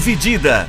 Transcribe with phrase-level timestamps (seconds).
[0.00, 0.66] Dividida.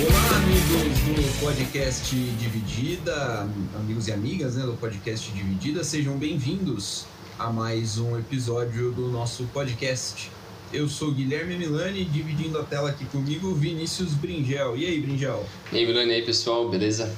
[0.00, 3.46] Olá, amigos do podcast Dividida,
[3.76, 7.04] amigos e amigas né, do podcast Dividida, sejam bem-vindos
[7.38, 10.30] a mais um episódio do nosso podcast.
[10.72, 14.74] Eu sou Guilherme Milani, dividindo a tela aqui comigo, Vinícius Bringel.
[14.74, 15.44] E aí, Bringel?
[15.70, 17.14] E aí, Milani, e aí, pessoal, beleza?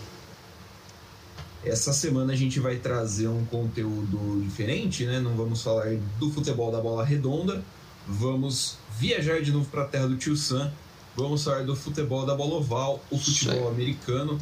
[1.67, 5.19] Essa semana a gente vai trazer um conteúdo diferente, né?
[5.19, 7.61] Não vamos falar do futebol da bola redonda,
[8.07, 10.73] vamos viajar de novo para a terra do Tio Sam,
[11.17, 14.39] vamos falar do futebol da bola oval, o futebol americano,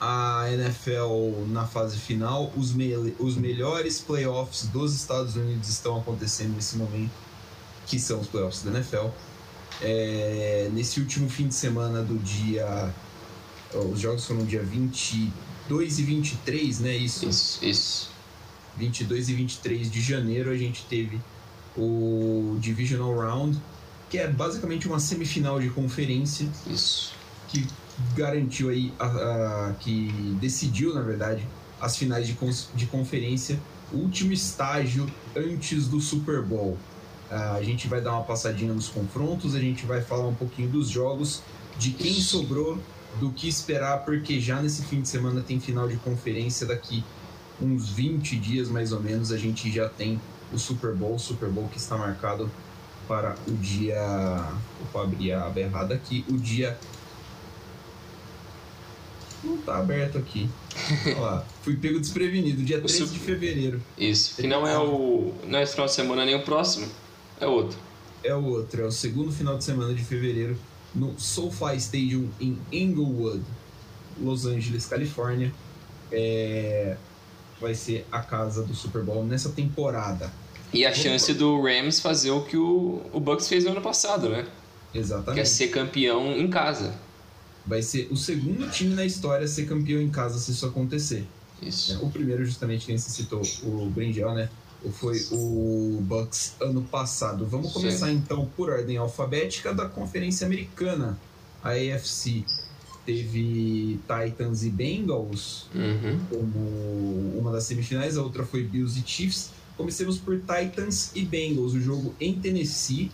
[0.00, 6.54] a NFL na fase final, os, me os melhores playoffs dos Estados Unidos estão acontecendo
[6.54, 7.10] nesse momento,
[7.84, 9.08] que são os playoffs da NFL.
[9.82, 12.94] É, nesse último fim de semana do dia.
[13.74, 14.62] Os jogos foram no dia
[15.70, 16.96] 22 e 23, né?
[16.96, 17.28] Isso.
[17.28, 18.10] Isso, isso.
[18.76, 21.20] 22 e 23 de janeiro a gente teve
[21.76, 23.60] o Divisional Round,
[24.08, 26.48] que é basicamente uma semifinal de conferência.
[26.66, 27.12] Isso.
[27.48, 27.66] Que
[28.16, 30.08] garantiu aí, a, a, que
[30.40, 31.46] decidiu, na verdade,
[31.80, 32.36] as finais de,
[32.74, 33.60] de conferência,
[33.92, 36.76] último estágio antes do Super Bowl.
[37.30, 40.88] A gente vai dar uma passadinha nos confrontos, a gente vai falar um pouquinho dos
[40.88, 41.42] jogos,
[41.78, 42.76] de quem sobrou,
[43.18, 47.04] do que esperar, porque já nesse fim de semana tem final de conferência, daqui
[47.60, 50.20] uns 20 dias mais ou menos, a gente já tem
[50.52, 52.50] o Super Bowl, o Super Bowl que está marcado
[53.06, 53.98] para o dia.
[54.92, 56.78] Vou abrir a aba errada aqui, o dia
[59.42, 60.48] não tá aberto aqui.
[61.06, 63.82] Olha lá, fui pego desprevenido, dia 13 de fevereiro.
[63.98, 65.34] Isso, que não é o.
[65.46, 66.86] Não é esse final de semana nem o próximo,
[67.40, 67.78] é outro.
[68.22, 70.56] É o outro, é o segundo final de semana de fevereiro
[70.94, 73.42] no SoFi Stadium em Inglewood,
[74.20, 75.52] Los Angeles, Califórnia.
[76.10, 76.96] É...
[77.60, 80.32] Vai ser a casa do Super Bowl nessa temporada.
[80.72, 84.28] E a chance do Rams fazer o que o, o Bucks fez no ano passado,
[84.28, 84.46] né?
[84.94, 85.34] Exatamente.
[85.34, 86.94] Que é ser campeão em casa.
[87.66, 91.26] Vai ser o segundo time na história a ser campeão em casa se isso acontecer.
[91.60, 92.02] Isso.
[92.02, 94.48] O primeiro, justamente, quem se citou, o Bringel, né?
[94.92, 97.46] Foi o Bucks ano passado.
[97.46, 98.14] Vamos começar Sim.
[98.14, 101.18] então por ordem alfabética da Conferência Americana.
[101.62, 102.44] A AFC
[103.04, 106.20] teve Titans e Bengals uhum.
[106.30, 109.50] como uma das semifinais, a outra foi Bills e Chiefs.
[109.76, 113.10] Comecemos por Titans e Bengals, o jogo em Tennessee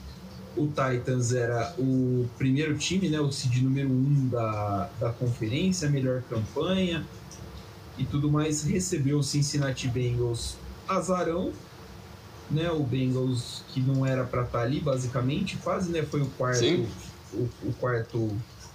[0.57, 6.23] o Titans era o primeiro time, né, o seed número um da, da conferência, melhor
[6.23, 7.05] campanha
[7.99, 10.57] e tudo mais, recebeu o Cincinnati Bengals
[10.89, 11.53] azarão,
[12.51, 16.27] né, o Bengals que não era para estar tá ali basicamente, quase, né, foi o
[16.39, 16.65] quarto,
[17.33, 18.31] o, o, quarto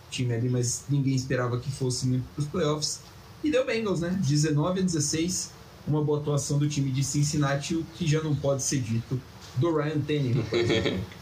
[0.09, 3.01] time ali, mas ninguém esperava que fosse muito para os playoffs
[3.44, 5.51] e deu Bengals, né, 19 a 16,
[5.88, 9.19] uma boa atuação do time de Cincinnati, o que já não pode ser dito
[9.57, 10.43] do Ryan Tannehill.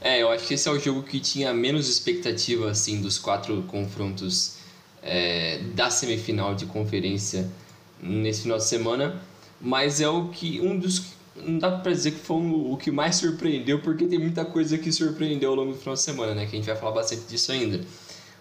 [0.00, 3.62] É, eu acho que esse é o jogo que tinha menos expectativa, assim, dos quatro
[3.62, 4.58] confrontos
[5.02, 7.50] é, da semifinal de conferência
[8.00, 9.20] nesse final de semana.
[9.60, 12.90] Mas é o que um dos não dá pra dizer que foi um, o que
[12.90, 16.46] mais surpreendeu, porque tem muita coisa que surpreendeu ao longo do final de semana, né?
[16.46, 17.80] Que a gente vai falar bastante disso ainda.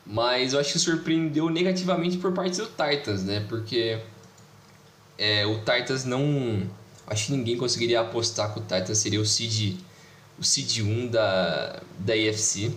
[0.06, 3.46] Mas eu acho que surpreendeu negativamente por parte do Titans, né?
[3.48, 4.00] Porque
[5.18, 6.64] é, o Titans não.
[7.06, 9.78] Acho que ninguém conseguiria apostar que o Titans seria o seed
[10.40, 12.72] o seed 1 da, da AFC,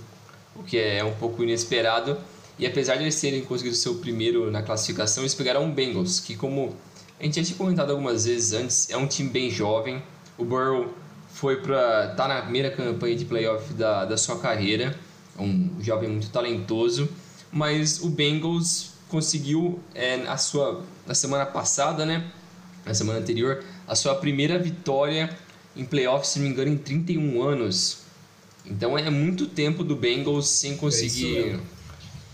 [0.56, 2.18] o que é um pouco inesperado.
[2.58, 6.20] E apesar de eles terem conseguido ser o primeiro na classificação, eles pegaram o Bengals,
[6.20, 6.76] que como
[7.20, 10.02] a gente já tinha comentado algumas vezes antes, é um time bem jovem.
[10.38, 10.94] O Burrow
[11.32, 14.98] foi para tá na primeira campanha de playoff da, da sua carreira,
[15.38, 17.08] é um jovem muito talentoso,
[17.52, 22.30] mas o Bengals conseguiu é, a sua na semana passada, né,
[22.86, 25.36] na semana anterior, a sua primeira vitória
[25.76, 27.98] em playoffs, se não me engano, em 31 anos.
[28.64, 31.60] Então é muito tempo do Bengals sem conseguir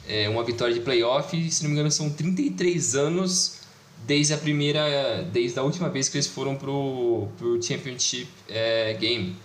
[0.09, 1.51] é é, uma vitória de playoff.
[1.51, 3.66] Se não me engano, são 33 anos
[4.07, 9.37] desde a primeira, desde a última vez que eles foram pro, pro Championship é, Game.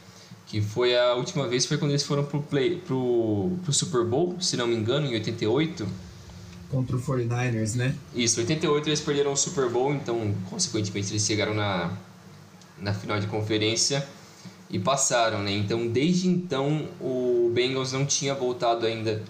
[0.45, 4.35] Que foi a última vez foi quando eles foram pro, play, pro, pro Super Bowl,
[4.39, 5.87] se não me engano, em 88.
[6.69, 7.95] Contra o 49ers, né?
[8.13, 11.97] Isso, 88 eles perderam o Super Bowl, então, consequentemente, eles chegaram na,
[12.79, 14.05] na final de conferência
[14.69, 15.51] e passaram, né?
[15.51, 19.21] Então, desde então, o Bengals não tinha voltado ainda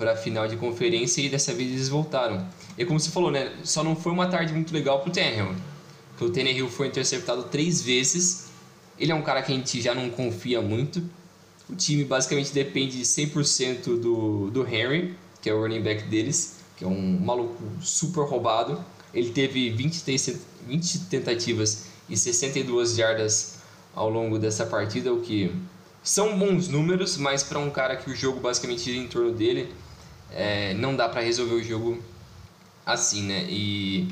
[0.00, 2.48] para a final de conferência e dessa vez eles voltaram.
[2.78, 3.52] E como você falou, né?
[3.62, 5.54] Só não foi uma tarde muito legal pro Tannehill.
[6.12, 8.46] Porque o Tannehill foi interceptado três vezes.
[8.98, 11.02] Ele é um cara que a gente já não confia muito.
[11.68, 16.84] O time basicamente depende 100% do, do Henry, que é o running back deles, que
[16.84, 18.82] é um maluco super roubado.
[19.12, 20.02] Ele teve 20,
[20.66, 23.58] 20 tentativas e 62 jardas
[23.94, 25.54] ao longo dessa partida, o que
[26.02, 29.70] são bons números, mas para um cara que o jogo basicamente gira em torno dele,
[30.32, 32.02] é, não dá para resolver o jogo
[32.84, 33.46] assim, né?
[33.48, 34.08] E,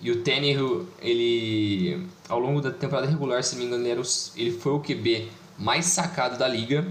[0.00, 4.00] e o Tannehill, ele ao longo da temporada regular, se não me engano, ele, era
[4.00, 4.04] o,
[4.36, 6.86] ele foi o QB mais sacado da liga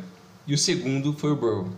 [0.48, 1.70] e o segundo foi o Burrow.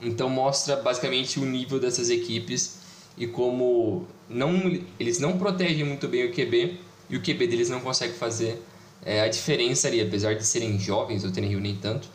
[0.00, 2.80] Então mostra basicamente o nível dessas equipes
[3.16, 6.78] e como não, eles não protegem muito bem o QB
[7.08, 8.62] e o QB deles não consegue fazer
[9.04, 12.08] é, a diferença ali, apesar de serem jovens, o Tannehill nem tanto,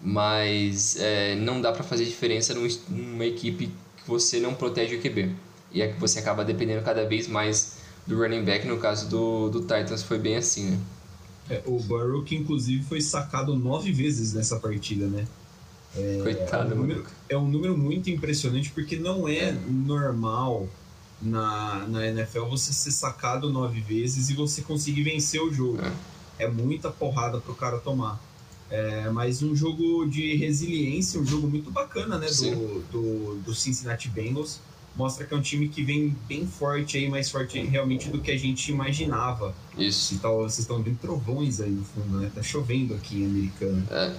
[0.00, 3.66] mas é, não dá para fazer diferença numa equipe
[3.96, 5.32] que você não protege o QB.
[5.72, 9.50] E é que você acaba dependendo cada vez mais do running back, no caso do,
[9.50, 10.78] do Titans foi bem assim, né?
[11.50, 15.26] É, o Burrow que inclusive foi sacado nove vezes nessa partida, né?
[15.96, 19.52] É, Coitado, é um, número, é um número muito impressionante porque não é, é.
[19.66, 20.68] normal
[21.20, 25.80] na, na NFL você ser sacado nove vezes e você conseguir vencer o jogo.
[26.38, 28.20] É, é muita porrada pro cara tomar.
[28.70, 32.26] É, mas um jogo de resiliência, um jogo muito bacana, né?
[32.26, 34.60] Do, do, do, Cincinnati Bengals.
[34.94, 38.30] Mostra que é um time que vem bem forte aí, mais forte realmente do que
[38.30, 39.54] a gente imaginava.
[39.76, 40.14] Isso.
[40.14, 42.30] Então, vocês estão vendo trovões aí no fundo, né?
[42.34, 43.86] Tá chovendo aqui em Americana.
[43.90, 44.16] É.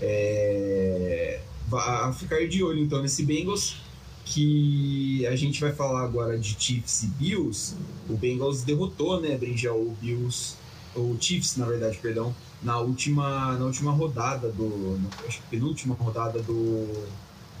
[0.00, 1.40] É,
[1.72, 3.76] a ficar de olho então nesse Bengals
[4.24, 7.76] que a gente vai falar agora de Chiefs e Bills.
[8.08, 10.56] O Bengals derrotou, né, Brinjal, o Bills,
[10.94, 16.40] o Chiefs, na verdade, perdão, na última, na última rodada do, acho que penúltima rodada
[16.40, 17.06] do,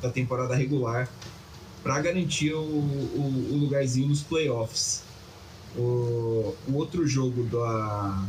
[0.00, 1.08] da temporada regular
[1.82, 5.02] para garantir o, o, o, lugarzinho nos playoffs.
[5.76, 8.24] O, o outro jogo da,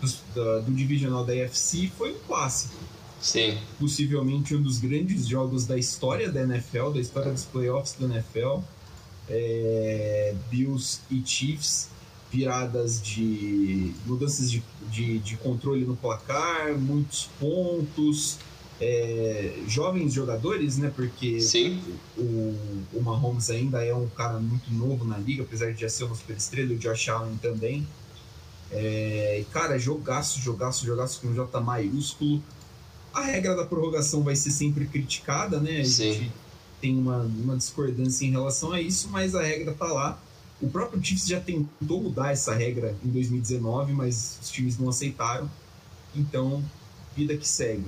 [0.00, 2.76] do, da, do divisional da AFC foi um clássico
[3.20, 3.58] Sim.
[3.78, 8.60] Possivelmente um dos grandes jogos da história da NFL, da história dos playoffs da NFL.
[9.28, 11.90] É, Bills e Chiefs,
[12.30, 18.38] viradas de mudanças de, de, de controle no placar, muitos pontos,
[18.80, 20.92] é, jovens jogadores, né?
[20.94, 21.82] Porque Sim.
[22.16, 22.54] O,
[22.92, 26.14] o Mahomes ainda é um cara muito novo na liga, apesar de já ser uma
[26.14, 27.86] super estrela, o Josh Allen também.
[28.70, 32.42] É, cara, jogaço, jogaço, jogaço com J maiúsculo.
[33.12, 35.80] A regra da prorrogação vai ser sempre criticada, né?
[35.80, 36.12] A Sim.
[36.12, 36.32] gente
[36.80, 40.20] tem uma, uma discordância em relação a isso, mas a regra tá lá.
[40.60, 45.48] O próprio Chiefs já tentou mudar essa regra em 2019, mas os times não aceitaram.
[46.14, 46.64] Então,
[47.16, 47.86] vida que segue.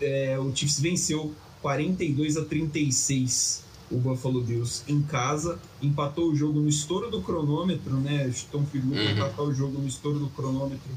[0.00, 6.60] É, o Chiefs venceu 42 a 36 o Buffalo Bills em casa, empatou o jogo
[6.60, 8.32] no estouro do cronômetro, né?
[8.52, 9.10] Tom Filu uhum.
[9.10, 10.92] empatou o jogo no estouro do cronômetro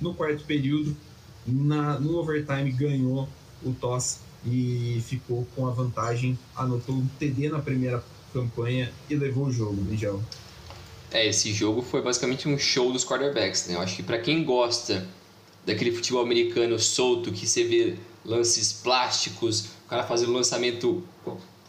[0.00, 0.96] no quarto período
[1.46, 3.28] na, no overtime ganhou
[3.62, 8.04] o toss e ficou com a vantagem, anotou um TD na primeira
[8.34, 10.20] campanha e levou o jogo, Miguel.
[11.12, 13.76] É, esse jogo foi basicamente um show dos quarterbacks, né?
[13.76, 15.06] Eu acho que para quem gosta
[15.64, 21.04] daquele futebol americano solto que você vê lances plásticos, o cara fazendo lançamento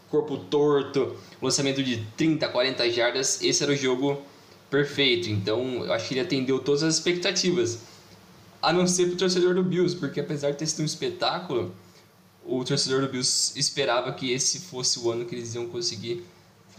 [0.10, 4.22] corpo torto, lançamento de 30, 40 jardas, esse era o jogo
[4.70, 5.30] perfeito.
[5.30, 7.80] Então, eu acho que ele atendeu todas as expectativas
[8.62, 11.72] a não ser pro torcedor do Bills, porque apesar de ter sido um espetáculo,
[12.44, 16.24] o torcedor do Bills esperava que esse fosse o ano que eles iam conseguir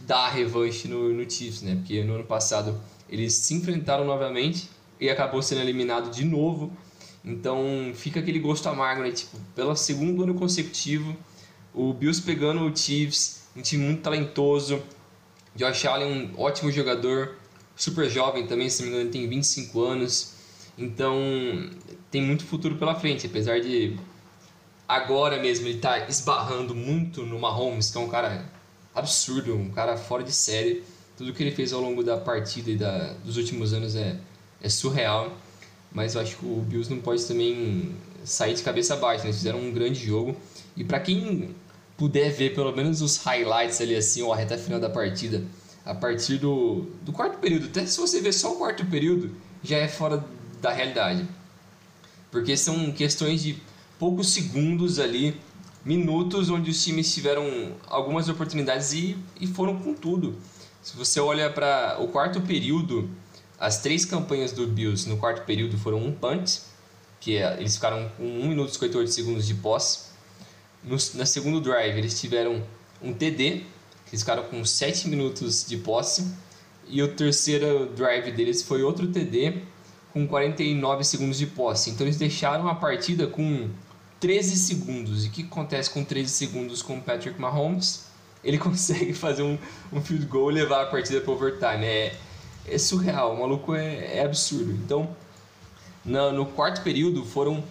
[0.01, 1.77] dar a revanche no, no Chiefs, né?
[1.77, 4.69] Porque no ano passado eles se enfrentaram novamente
[5.01, 6.77] e acabou sendo eliminado de novo.
[7.25, 9.11] Então fica aquele gosto amargo, né?
[9.11, 11.17] Tipo, pelo segundo ano consecutivo,
[11.75, 14.83] o Bills pegando o Chiefs, um time muito talentoso.
[15.55, 17.37] Josh Allen, um ótimo jogador,
[17.75, 20.35] super jovem também, se não me engano, tem 25 anos.
[20.77, 21.17] Então,
[22.11, 23.99] tem muito futuro pela frente, apesar de
[24.87, 28.45] agora mesmo ele tá esbarrando muito no Mahomes, que é um cara
[28.97, 30.83] absurdo, um cara fora de série.
[31.17, 34.17] Tudo que ele fez ao longo da partida e da, dos últimos anos é,
[34.61, 35.37] é surreal.
[35.93, 39.29] Mas eu acho que o Bills não pode também sair de cabeça baixa, né?
[39.29, 40.37] Eles fizeram um grande jogo.
[40.77, 41.55] E para quem
[41.97, 45.43] puder ver pelo menos os highlights ali assim, ou a reta final da partida,
[45.85, 49.31] a partir do, do quarto período, até se você ver só o quarto período,
[49.63, 50.23] já é fora
[50.61, 51.27] da realidade.
[52.31, 53.57] Porque são questões de
[53.99, 55.41] poucos segundos ali,
[55.87, 60.35] minutos onde os times tiveram algumas oportunidades e, e foram com tudo.
[60.83, 63.09] Se você olha para o quarto período,
[63.57, 66.59] as três campanhas do Bills no quarto período foram um punt,
[67.21, 70.07] que é, eles ficaram com 1 minuto e 58 segundos de posse.
[70.83, 72.65] No, na segundo drive, eles tiveram
[73.01, 73.63] um TD,
[74.07, 76.35] que eles ficaram com 7 minutos de posse.
[76.89, 79.63] E o terceiro drive deles foi outro TD,
[80.13, 81.91] com 49 segundos de posse.
[81.91, 83.71] Então eles deixaram a partida com
[84.21, 85.25] 13 segundos.
[85.25, 88.07] E o que acontece com 13 segundos com o Patrick Mahomes?
[88.43, 89.59] Ele consegue fazer um,
[89.93, 91.85] um field goal e levar a partida para overtime.
[91.85, 92.17] É,
[92.67, 94.73] é surreal, o maluco é, é absurdo.
[94.73, 95.15] Então,
[96.05, 97.63] No, quarto período foram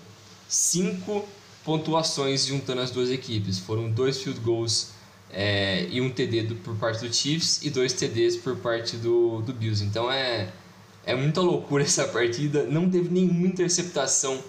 [0.48, 1.26] cinco
[1.64, 3.60] pontuações juntando as duas equipes.
[3.60, 4.92] Foram dois field goals
[5.32, 9.42] é, e um TD do, por parte do Chiefs e dois TDs por parte do,
[9.42, 9.84] do Bills.
[9.84, 10.50] Então é,
[11.06, 12.64] é muita loucura essa partida.
[12.64, 14.42] Não teve nenhuma interceptação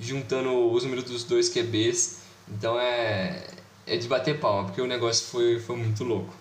[0.00, 2.18] juntando os números dos dois QBs.
[2.50, 3.46] Então é,
[3.86, 6.34] é de bater palma, porque o negócio foi, foi muito louco.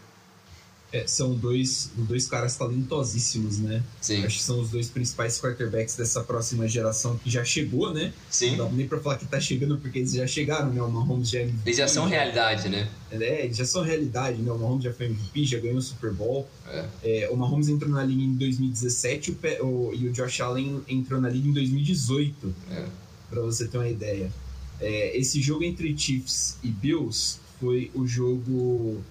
[0.94, 3.84] É, são dois, dois caras talentosíssimos, né?
[4.00, 4.24] Sim.
[4.24, 8.14] Acho que são os dois principais quarterbacks dessa próxima geração que já chegou, né?
[8.30, 8.56] Sim.
[8.56, 10.82] Não dá nem pra falar que tá chegando, porque eles já chegaram, né?
[10.82, 12.90] O Mahomes já é MVP, Eles já são realidade, né?
[13.12, 14.50] É, eles já são realidade, né?
[14.50, 16.48] O Mahomes já foi MVP, já ganhou o Super Bowl.
[16.70, 16.86] É.
[17.04, 21.20] É, o Mahomes entrou na liga em 2017 o o- e o Josh Allen entrou
[21.20, 22.86] na liga em 2018, É.
[23.30, 24.32] pra você ter uma ideia.
[24.80, 29.02] É, esse jogo entre Chiefs e Bills foi o jogo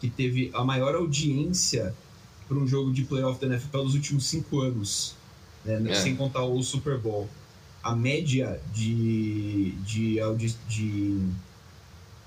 [0.00, 1.94] que teve a maior audiência
[2.46, 5.14] para um jogo de playoff da NFL dos últimos cinco anos,
[5.64, 5.80] né?
[5.90, 5.94] É.
[5.94, 7.28] sem contar o Super Bowl.
[7.82, 11.18] A média de, de, audi de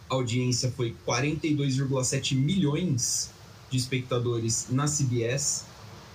[0.09, 3.31] audiência foi 42,7 milhões
[3.69, 5.65] de espectadores na CBS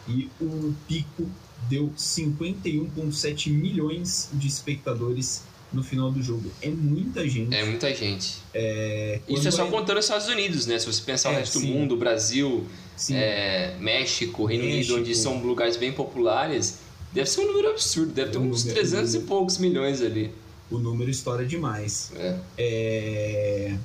[0.09, 1.29] e o pico
[1.69, 5.43] deu 51,7 milhões de espectadores
[5.73, 6.51] no final do jogo.
[6.61, 7.55] É muita gente.
[7.55, 8.37] É muita gente.
[8.53, 10.79] É, Isso é só é- contando os Estados Unidos, né?
[10.79, 11.73] Se você pensar É, resto do sim.
[11.73, 12.67] mundo, Brasil,
[13.11, 14.99] é, México, Reino Unido, México.
[14.99, 16.79] onde são lugares bem populares,
[17.13, 18.13] deve ser um número absurdo.
[18.13, 20.31] Deve ter Um uns número- 300 e poucos milhões ali.
[20.71, 22.11] o número estoura demais.
[22.59, 23.77] É.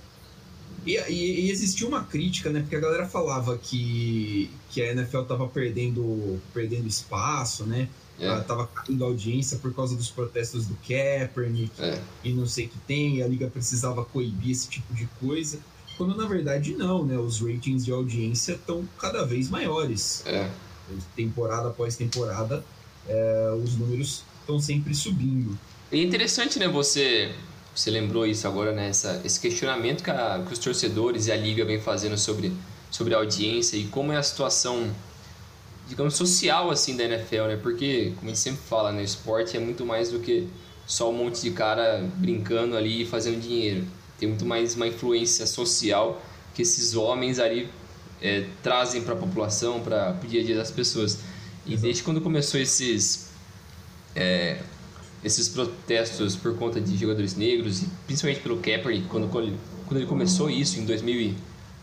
[0.85, 2.61] E, e, e existia uma crítica, né?
[2.61, 7.89] Porque a galera falava que, que a NFL tava perdendo, perdendo espaço, né?
[8.19, 8.43] Ela É.
[8.43, 12.01] tava caindo audiência por causa dos protestos do Kaepernick É.
[12.23, 15.59] e não sei o que tem, e a liga precisava coibir esse tipo de coisa.
[15.97, 17.17] Quando na verdade não, né?
[17.17, 20.23] Os ratings de audiência estão cada vez maiores.
[20.25, 20.49] É.
[21.15, 22.63] Temporada após temporada,
[23.07, 25.57] é, os números estão sempre subindo.
[25.91, 27.31] E é interessante, né, você,
[27.77, 31.35] você lembrou isso agora, né, essa, esse questionamento que, a- que os torcedores e a
[31.37, 32.51] liga vem fazendo sobre,
[32.89, 34.89] sobre a audiência e como é a situação,
[35.87, 39.55] digamos, social, assim, da NFL, né, porque, como a gente sempre fala, né, o esporte
[39.55, 40.47] é muito mais do que
[40.87, 43.85] só um monte de cara brincando ali e fazendo dinheiro.
[44.19, 46.19] Tem muito mais uma influência social
[46.55, 47.69] que esses homens ali
[48.21, 51.19] é, trazem para a população, para o dia a dia das pessoas.
[51.65, 51.81] E Exato.
[51.83, 53.27] desde quando começou esses
[54.15, 54.57] é,
[55.23, 60.49] esses protestos por conta de jogadores negros, e principalmente pelo Kaepernick, quando, quando, ele, começou
[60.49, 61.35] isso em 2000, e-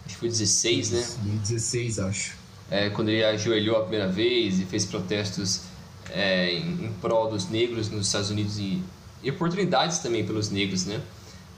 [0.05, 0.99] acho que foi 16, né?
[1.01, 2.37] 2016, acho.
[2.71, 5.63] É, quando ele ajoelhou a primeira vez e fez protestos
[6.11, 8.83] é, em, em prol dos negros nos Estados Unidos e,
[9.23, 11.01] e oportunidades também pelos negros, né?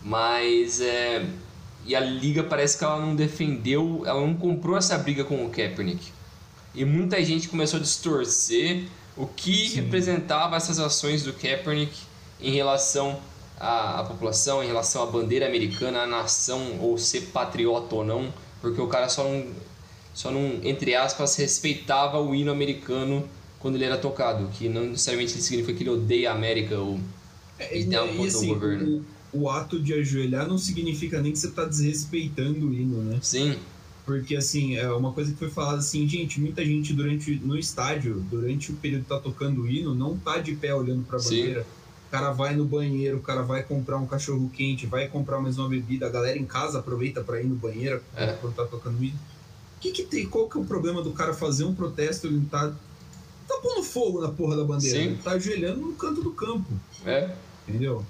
[0.03, 1.25] Mas é,
[1.87, 5.51] e a liga parece que ela não defendeu, ela não comprou essa briga com o
[5.51, 6.13] Kaepernick.
[6.75, 8.85] E muita gente começou a distorcer
[9.17, 9.77] o que Sim.
[9.77, 11.93] representava essas ações do Kaepernick
[12.41, 13.19] em relação
[13.59, 18.33] à, à população, em relação à bandeira americana, à nação, ou ser patriota ou não,
[18.61, 19.47] porque o cara só não,
[20.15, 25.33] só não, entre aspas, respeitava o hino americano quando ele era tocado, que não necessariamente
[25.33, 27.01] significa que ele odeia a América ou
[27.59, 28.93] É, E tem conta assim, do governo.
[29.33, 33.21] o, o ato de ajoelhar não significa nem que você tá desrespeitando o hino, né?
[33.21, 33.59] sim,
[34.07, 38.25] Porque, assim, é uma coisa que foi falada assim, gente, muita gente durante no estádio,
[38.31, 41.41] durante o período que tá tocando o hino, não tá de pé olhando pra Sim.
[41.41, 41.67] bandeira.
[42.07, 45.59] O cara vai no banheiro, o cara vai comprar um cachorro quente, vai comprar mais
[45.59, 48.29] uma bebida, a galera em casa aproveita pra ir no banheiro É.
[48.41, 49.19] quando tá tocando o hino.
[49.81, 50.25] Que que tem?
[50.25, 52.29] Qual que é o problema do cara fazer um protesto?
[52.29, 52.73] Ele tá,
[53.49, 54.97] tá pondo fogo na porra da bandeira.
[54.99, 55.05] Sim.
[55.07, 56.71] Ele tá ajoelhando no canto do campo,
[57.05, 57.35] é.
[57.67, 58.07] entendeu?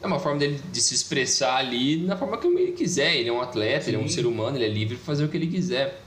[0.00, 3.16] É uma forma dele de se expressar ali na forma que ele quiser.
[3.16, 4.14] Ele é um atleta, ele é um Sim.
[4.14, 6.00] ser humano, ele é livre para fazer o que ele quiser.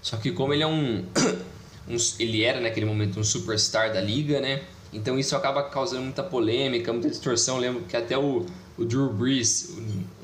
[0.00, 1.04] Só que como ele é um,
[1.88, 4.62] um- ele era naquele momento um superstar da liga, né?
[4.92, 7.56] Então isso acaba causando muita polêmica, muita distorção.
[7.56, 8.44] Eu lembro que até o,
[8.76, 9.72] o Drew Brees,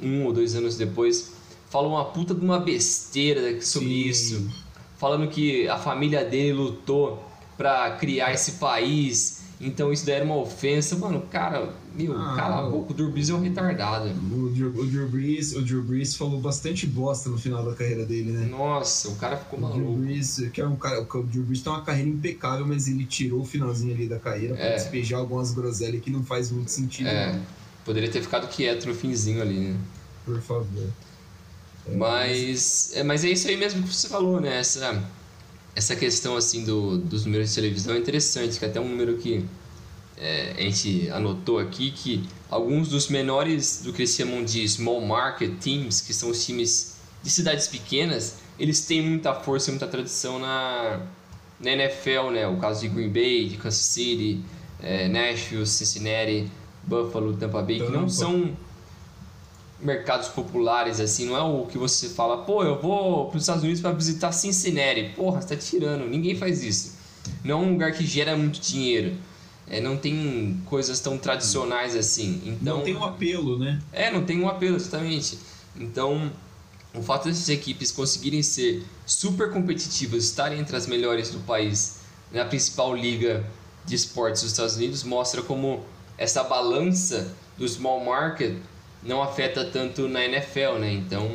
[0.03, 1.33] um ou dois anos depois,
[1.71, 4.09] falou uma puta de uma besteira sobre Sim.
[4.09, 4.51] isso,
[4.99, 7.23] falando que a família dele lutou
[7.57, 9.43] para criar esse país.
[9.61, 10.97] Então isso daí era uma ofensa.
[10.97, 14.09] Mano, cara, meu, Ah, cala a boca, o Drew Brees é um retardado.
[14.11, 18.05] O Drew, o, Drew Brees, o Drew Brees falou bastante bosta no final da carreira
[18.07, 18.47] dele, né?
[18.47, 20.01] Nossa, o cara ficou O Drew maluco.
[20.03, 23.41] Brees, que é um cara, o Drew Brees tem uma carreira impecável, mas ele tirou
[23.41, 24.75] o finalzinho ali da carreira pra É.
[24.77, 27.43] despejar algumas groselhas que não faz muito sentido, É, não,
[27.85, 29.77] poderia ter ficado quieto no finzinho ali, né?
[30.25, 30.89] por favor.
[31.87, 34.59] É, Mas é, mas é isso aí mesmo que você falou, né?
[34.59, 35.03] Essa,
[35.75, 39.45] essa questão assim do, dos números de televisão é interessante, que até um número que
[40.21, 45.01] é, a gente anotou aqui, que alguns dos menores do que eles chamam de small
[45.01, 49.87] market teams, que são os times de cidades pequenas, eles têm muita força e muita
[49.87, 51.01] tradição na,
[51.61, 52.49] na NFL, né?
[52.49, 54.41] O caso de Green Bay, de Kansas City,
[54.83, 56.51] é, Nashville, Cincinnati,
[56.83, 58.57] Buffalo, Tampa Bay, que não são
[59.81, 63.63] mercados populares assim, não é o que você fala, pô, eu vou para os Estados
[63.63, 65.13] Unidos para visitar Cincinnati.
[65.15, 66.99] Porra, você tá tirando, ninguém faz isso.
[67.45, 69.17] Não é um lugar que gera muito dinheiro.
[69.71, 72.41] É, não tem coisas tão tradicionais assim.
[72.45, 73.81] Então, não tem um apelo, né?
[73.93, 75.39] É, não tem um apelo, exatamente.
[75.77, 76.33] Então,
[76.95, 81.99] o fato dessas equipes conseguirem ser super competitivas, estarem entre as melhores do país
[82.33, 83.45] na principal liga
[83.85, 85.85] de esportes dos Estados Unidos, mostra como
[86.17, 88.57] essa balança do small market
[89.03, 90.93] não afeta tanto na NFL, né?
[90.93, 91.31] Então,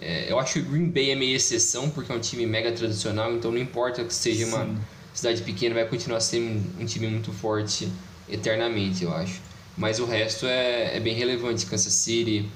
[0.00, 2.70] é, eu acho que o Green Bay é meio exceção, porque é um time mega
[2.72, 4.52] tradicional, então não importa que seja Sim.
[4.52, 4.80] uma
[5.16, 7.88] cidade pequena, vai continuar sendo um, time muito forte
[8.28, 9.40] eternamente, eu acho.
[9.76, 11.66] Mas o resto é, é bem relevante.
[11.66, 12.48] Kansas City,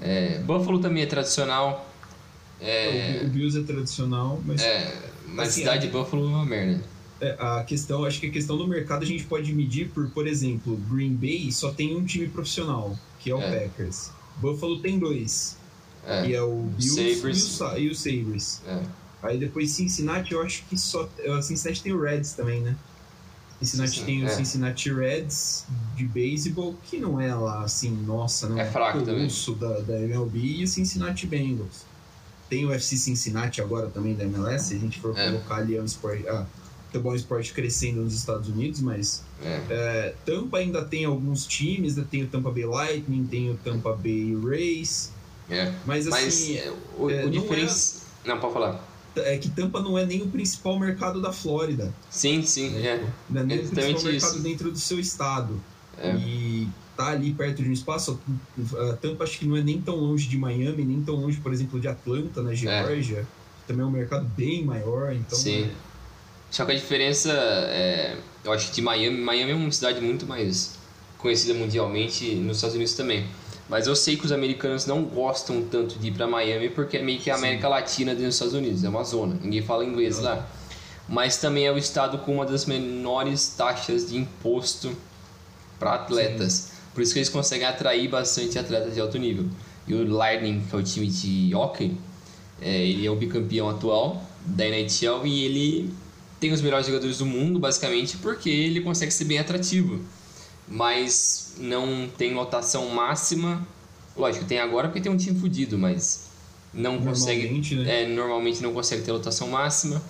[0.00, 1.90] é, Buffalo também é tradicional.
[2.60, 4.62] É, o, o Bills é tradicional, mas.
[4.62, 6.82] É, mas assim, cidade de Buffalo é uma merda.
[7.20, 10.26] É, a questão, acho que a questão do mercado a gente pode medir por, por
[10.26, 13.60] exemplo, Green Bay só tem um time profissional, que é o é.
[13.60, 14.10] Packers.
[14.36, 15.56] Buffalo tem dois,
[16.06, 16.22] é.
[16.22, 17.60] que é o Bills Sabres.
[17.60, 18.62] E, o, e o Sabres.
[19.24, 19.28] É.
[19.28, 21.08] Aí depois Cincinnati, eu acho que só.
[21.42, 22.76] Cincinnati tem o Reds também, né?
[23.60, 24.28] Cincinnati sim, tem o é.
[24.28, 25.64] Cincinnati Reds
[25.96, 29.28] de beisebol, que não é lá assim, nossa, não é fraco também.
[29.58, 31.84] Da, da MLB, e o Cincinnati Bengals.
[32.48, 35.30] Tem o FC Cincinnati agora também da MLS, se a gente for é.
[35.30, 36.28] colocar ali o esporte.
[36.28, 36.46] Ah,
[36.86, 39.60] futebol esporte crescendo nos Estados Unidos, mas é.
[39.68, 43.92] É, Tampa ainda tem alguns times, ainda tem o Tampa Bay Lightning, tem o Tampa
[43.92, 45.10] Bay Rays.
[45.50, 45.72] É.
[45.84, 46.54] Mas assim.
[46.54, 48.02] Mas, o, é, o diferença.
[48.24, 51.92] É, não, pode falar é que Tampa não é nem o principal mercado da Flórida.
[52.10, 52.86] Sim, sim, né?
[52.86, 53.06] é.
[53.30, 54.06] Não é nem o principal isso.
[54.06, 55.60] mercado dentro do seu estado.
[55.98, 56.14] É.
[56.16, 58.20] E tá ali perto de um espaço.
[59.00, 61.80] Tampa acho que não é nem tão longe de Miami, nem tão longe, por exemplo,
[61.80, 63.18] de Atlanta, na Geórgia.
[63.18, 63.24] É.
[63.66, 65.38] Também é um mercado bem maior, então.
[65.38, 65.64] Sim.
[65.64, 65.70] É...
[66.50, 70.24] Só que a diferença é, eu acho que de Miami, Miami é uma cidade muito
[70.26, 70.78] mais
[71.18, 73.26] conhecida mundialmente nos Estados Unidos também.
[73.68, 77.02] Mas eu sei que os americanos não gostam tanto de ir para Miami porque é
[77.02, 77.72] meio que a América Sim.
[77.72, 80.24] Latina dentro dos Estados Unidos, é uma zona, ninguém fala inglês não.
[80.24, 80.46] lá.
[81.08, 84.94] Mas também é o estado com uma das menores taxas de imposto
[85.78, 86.52] para atletas.
[86.52, 86.70] Sim.
[86.94, 89.46] Por isso que eles conseguem atrair bastante atletas de alto nível.
[89.86, 91.96] E o Lightning, que é o time de hockey,
[92.60, 95.94] é, ele é o bicampeão atual da NHL e ele
[96.40, 100.00] tem os melhores jogadores do mundo, basicamente, porque ele consegue ser bem atrativo
[100.66, 103.66] mas não tem lotação máxima.
[104.16, 106.28] Lógico, tem agora porque tem um time fudido, mas
[106.72, 107.74] não consegue.
[107.76, 108.02] Né?
[108.02, 110.02] É, normalmente não consegue ter lotação máxima.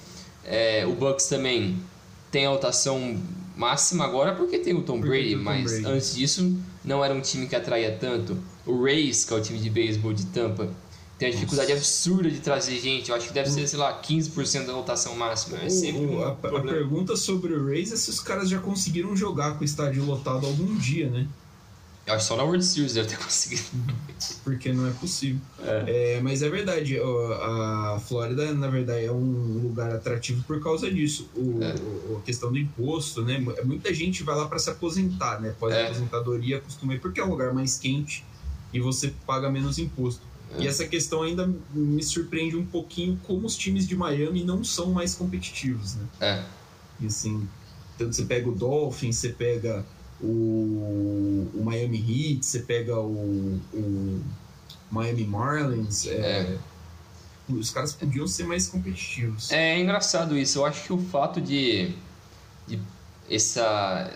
[0.45, 1.79] É, o Bucks também
[2.31, 3.19] tem a lotação
[3.57, 5.87] máxima agora porque tem o Tom porque Brady, Tom mas Brady.
[5.87, 8.37] antes disso não era um time que atraía tanto.
[8.67, 10.69] O Rays, que é o time de beisebol de Tampa,
[11.19, 11.81] tem a dificuldade Nossa.
[11.81, 13.11] absurda de trazer gente.
[13.11, 15.59] Eu acho que deve ser, sei lá, 15% da lotação máxima.
[15.59, 19.17] É sempre um a, a, pergunta sobre o Rays é se os caras já conseguiram
[19.17, 21.29] jogar com o estádio lotado algum dia, né?
[22.07, 23.65] Eu acho que só na World Series deve ter conseguido.
[24.43, 25.41] Porque não é possível.
[25.63, 26.17] É.
[26.17, 31.31] É, mas é verdade, a Flórida, na verdade, é um lugar atrativo por causa disso.
[31.37, 31.75] O, é.
[32.17, 33.39] a questão do imposto, né?
[33.65, 35.55] Muita gente vai lá para se aposentar, né?
[35.59, 38.25] Pós-aposentadoria, costuma ir porque é um lugar mais quente
[38.73, 40.34] e você paga menos imposto.
[40.59, 44.93] E essa questão ainda me surpreende um pouquinho como os times de Miami não são
[44.93, 46.07] mais competitivos, né?
[46.21, 46.45] É.
[47.01, 47.49] E assim,
[47.99, 49.85] tanto você pega o Dolphins, você pega
[50.21, 54.23] o, o Miami Heat, você pega o, o
[54.91, 56.59] Miami Marlins, é, é.
[57.49, 59.51] os caras podiam ser mais competitivos.
[59.51, 60.59] É, é engraçado isso.
[60.59, 61.93] Eu acho que o fato de,
[62.67, 62.81] de
[63.29, 64.11] essa,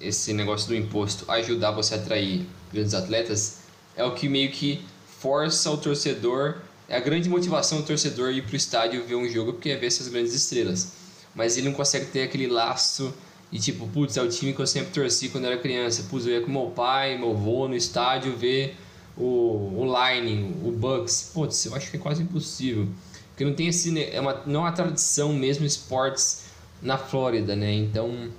[0.00, 3.58] esse negócio do imposto ajudar você a atrair grandes atletas
[3.94, 4.84] é o que meio que
[5.20, 6.56] força o torcedor,
[6.88, 9.76] é a grande motivação do torcedor ir para o estádio ver um jogo porque é
[9.76, 10.92] ver essas grandes estrelas.
[11.34, 13.12] Mas ele não consegue ter aquele laço
[13.52, 16.04] e tipo, putz, é o time que eu sempre torci quando era criança.
[16.08, 18.76] Putz, eu ia com meu pai, meu avô no estádio ver
[19.16, 21.30] o, o Lightning, o Bucks.
[21.34, 22.88] Putz, eu acho que é quase impossível.
[23.30, 24.02] Porque não tem esse.
[24.02, 26.44] É uma, não é uma tradição mesmo esportes
[26.82, 27.72] na Flórida, né?
[27.72, 28.30] Então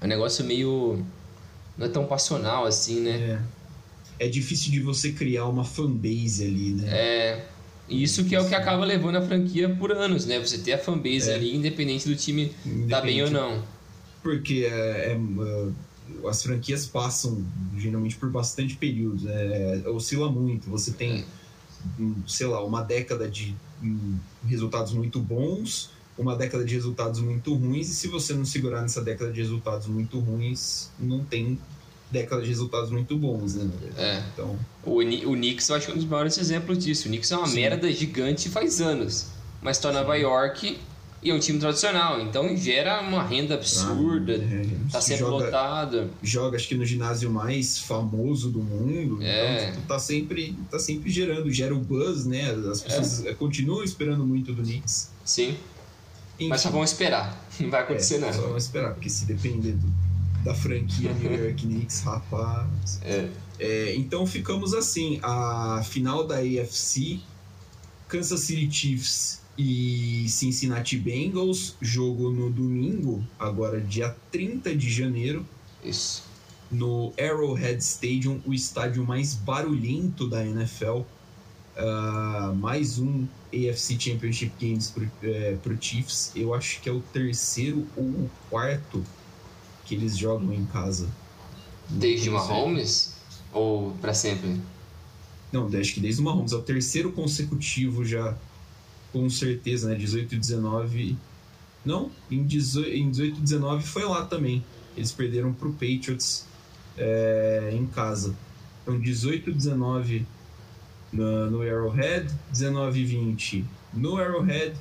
[0.00, 1.04] é um negócio meio.
[1.76, 3.10] Não é tão passional assim, né?
[3.10, 3.59] É
[4.20, 6.88] é difícil de você criar uma fanbase ali, né?
[6.90, 7.46] É.
[7.88, 10.38] Isso que é o que acaba levando a franquia por anos, né?
[10.38, 11.34] Você ter a fanbase é.
[11.34, 12.90] ali, independente do time independente.
[12.90, 13.64] tá bem ou não.
[14.22, 17.42] Porque é, é, é, as franquias passam
[17.78, 20.68] geralmente por bastante períodos, é, oscila muito.
[20.68, 21.24] Você tem,
[21.98, 27.54] hum, sei lá, uma década de hum, resultados muito bons, uma década de resultados muito
[27.54, 31.58] ruins, e se você não segurar nessa década de resultados muito ruins, não tem
[32.10, 33.70] década de resultados muito bons, né?
[33.96, 34.22] É.
[34.32, 34.58] Então...
[34.84, 37.06] O, o Knicks eu acho que é um dos maiores exemplos disso.
[37.06, 37.54] O Knicks é uma Sim.
[37.56, 39.26] merda gigante faz anos.
[39.62, 40.78] Mas tá Nova York
[41.22, 44.66] E é um time tradicional, então gera uma renda absurda, Ah, é.
[44.90, 46.10] tá sempre Joga- lotado.
[46.22, 49.22] joga acho que no ginásio mais famoso do mundo.
[49.22, 49.64] É.
[49.64, 52.50] Então, tipo, tá sempre, tá sempre gerando, gera o buzz, né?
[52.70, 55.10] As pessoas eh, continuam esperando muito do Knicks.
[55.22, 55.54] Sim,
[56.38, 57.38] Enfim, mas só vamos esperar.
[57.60, 58.32] Não vai acontecer é, nada.
[58.32, 60.09] Só vamos esperar, porque se depender do-
[60.44, 63.00] da franquia New York Knicks, rapaz.
[63.02, 63.28] É.
[63.58, 67.20] É, então ficamos assim, a final da AFC,
[68.08, 75.46] Kansas City Chiefs e Cincinnati Bengals, jogo no domingo, agora dia 30 de janeiro,
[75.84, 76.22] Isso.
[76.70, 81.02] no Arrowhead Stadium, o estádio mais barulhento da NFL.
[81.76, 86.32] Ah, mais um AFC Championship Games pro, é, pro Chiefs.
[86.34, 89.04] Eu acho que é o terceiro ou o quarto
[89.90, 91.08] que eles jogam em casa.
[91.88, 92.30] Desde.
[92.30, 93.12] Mahomes?
[93.52, 94.60] Ou pra sempre?
[95.50, 96.52] Não, acho que desde o Mahomes.
[96.52, 98.36] É o terceiro consecutivo já,
[99.12, 99.96] com certeza, né?
[99.96, 101.16] 18 e 19.
[101.84, 104.64] Não, em 18 em 18 e 19 foi lá também.
[104.96, 106.46] Eles perderam pro Patriots
[106.96, 108.36] é, em casa.
[108.82, 110.24] Então 18 e 19
[111.12, 114.76] na- no Arrowhead, 19 e 20 no Arrowhead,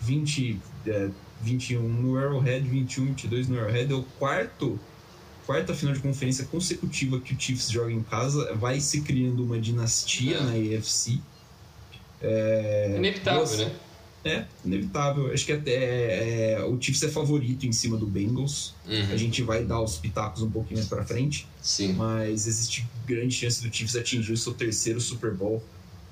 [0.00, 1.08] 20, é,
[1.42, 3.92] 21 no Arrowhead, 21 e 22 no Arrowhead.
[3.92, 4.78] É o quarto
[5.44, 9.58] quarta final de conferência consecutiva que o Chiefs joga em casa, vai se criando uma
[9.58, 10.40] dinastia É.
[10.40, 11.18] na AFC.
[12.20, 13.72] É inevitável, né?
[14.24, 15.32] É, inevitável.
[15.32, 18.72] Acho que até é, o Chiefs é favorito em cima do Bengals.
[18.86, 19.18] A Uhum.
[19.18, 21.94] gente vai dar os pitacos um pouquinho mais pra frente, Sim.
[21.94, 25.60] mas existe grande chance do Chiefs atingir o seu terceiro Super Bowl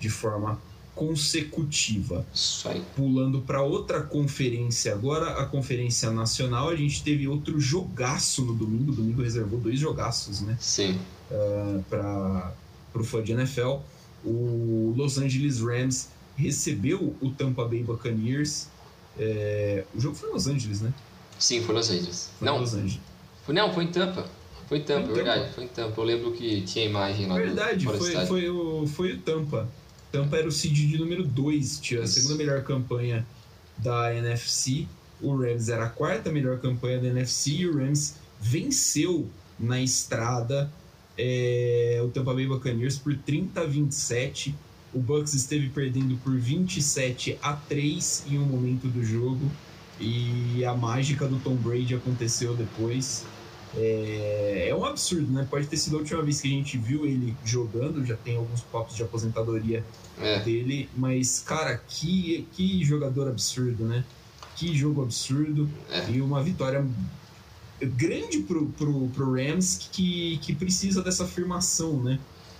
[0.01, 0.61] de forma
[1.01, 2.27] consecutiva.
[2.35, 2.83] Isso aí.
[2.95, 8.93] Pulando para outra conferência agora, a Conferência Nacional, a gente teve outro jogaço no domingo.
[8.93, 10.59] O domingo reservou dois jogaços, né?
[10.61, 11.01] Sim.
[11.89, 12.53] para
[12.95, 13.79] o fã de NFL.
[14.23, 18.69] O Los Angeles Rams recebeu o Tampa Bay Buccaneers.
[19.19, 20.93] É, o jogo foi em Los Angeles, né?
[21.39, 22.31] Sim, foi Los Angeles.
[22.39, 23.01] Foi em não, Los Angeles.
[23.47, 24.27] foi, não, foi em Tampa.
[24.69, 25.41] Foi em Tampa, Foi em verdade.
[25.41, 25.53] Tampa.
[25.55, 26.01] Foi em Tampa.
[26.03, 29.67] Eu lembro que tinha imagem lá do Verdade, do foi, foi, o, foi o Tampa.
[30.11, 33.27] Tampa era o seed de número 2, tinha a segunda melhor campanha
[33.79, 34.87] da NFC.
[35.21, 40.71] O Rams era a quarta melhor campanha da NFC e o Rams venceu na estrada
[41.17, 44.55] é, o Tampa Bay Buccaneers por 30 a 27.
[44.93, 49.51] O Bucks esteve perdendo por 27 a 3 em um momento do jogo
[50.01, 53.25] e a mágica do Tom Brady aconteceu depois.
[53.77, 55.47] É, é um absurdo, né?
[55.49, 58.61] Pode ter sido a última vez que a gente viu ele jogando, já tem alguns
[58.63, 59.85] papos de aposentadoria
[60.21, 64.05] É, dele, mas, cara, que, que jogador absurdo, né?
[64.57, 65.69] Que jogo absurdo.
[65.91, 66.11] É.
[66.11, 66.85] E uma vitória
[67.81, 72.19] grande pro, pro, pro Rams que, que precisa dessa afirmação, né?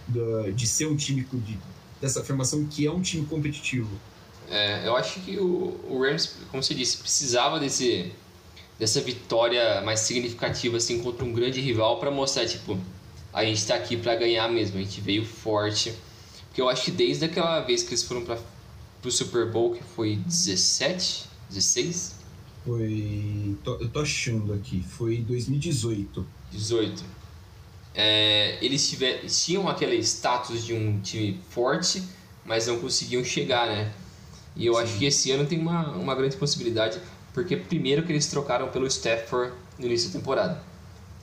[0.09, 1.59] Da- de ser um time de,
[2.01, 3.91] dessa afirmação que é um time competitivo.
[4.51, 8.11] é, eu acho que o, o Rams, como você disse, precisava desse,
[8.81, 12.79] dessa vitória mais significativa assim contra um grande rival para mostrar, tipo,
[13.31, 15.93] a gente tá aqui para ganhar mesmo, a gente veio forte.
[16.49, 18.39] Porque eu acho que desde aquela vez que eles foram para
[19.03, 22.15] pro Super Bowl, que foi 17, 16,
[22.65, 23.57] Foi.
[23.63, 26.27] tô- eu tô achando aqui, foi 2018.
[26.51, 27.05] 18.
[27.95, 32.03] É, eles tiver, tinham aquele status de um time forte,
[32.47, 33.93] mas não conseguiam chegar, né?
[34.57, 36.99] E eu acho que esse ano tem uma, uma grande possibilidade,
[37.33, 40.63] porque primeiro que eles trocaram pelo Stafford no início da temporada.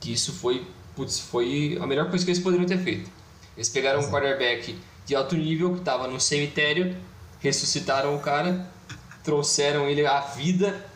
[0.00, 3.10] Que isso foi, putz, foi a melhor coisa que eles poderiam ter feito.
[3.56, 4.14] Eles pegaram um Exato.
[4.14, 6.96] quarterback de alto nível que estava no cemitério,
[7.40, 8.70] ressuscitaram o cara,
[9.24, 10.86] trouxeram ele à vida,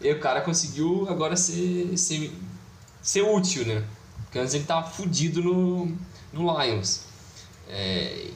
[0.00, 2.32] e o cara conseguiu agora ser, ser,
[3.02, 3.84] ser útil, né?
[4.24, 5.86] Porque antes ele tava fudido no,
[6.32, 7.02] no Lions.
[7.68, 8.28] É,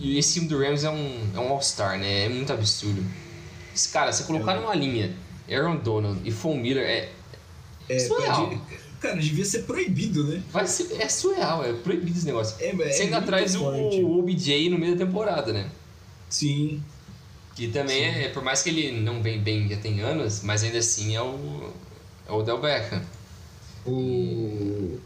[0.00, 2.24] e esse time do Rams é um, é um All-Star, né?
[2.24, 3.04] É muito absurdo.
[3.74, 4.60] Esse cara, você colocar É.
[4.60, 5.14] numa linha
[5.50, 7.10] Aaron Donald e Von Miller é,
[7.88, 8.48] É, Surreal.
[8.48, 8.60] pode-
[9.00, 10.42] cara, devia ser proibido, né?
[10.50, 12.56] vai ser, é surreal, é proibido esse negócio.
[12.60, 14.02] É, é Você ainda traz o, forte.
[14.02, 15.70] o OBJ no meio da temporada, né?
[16.30, 16.82] Sim,
[17.54, 20.78] Que também é, por mais que ele não vem bem, já tem anos, mas ainda
[20.78, 21.70] assim é o,
[22.26, 23.02] é o Del Beckham.
[23.86, 23.90] O,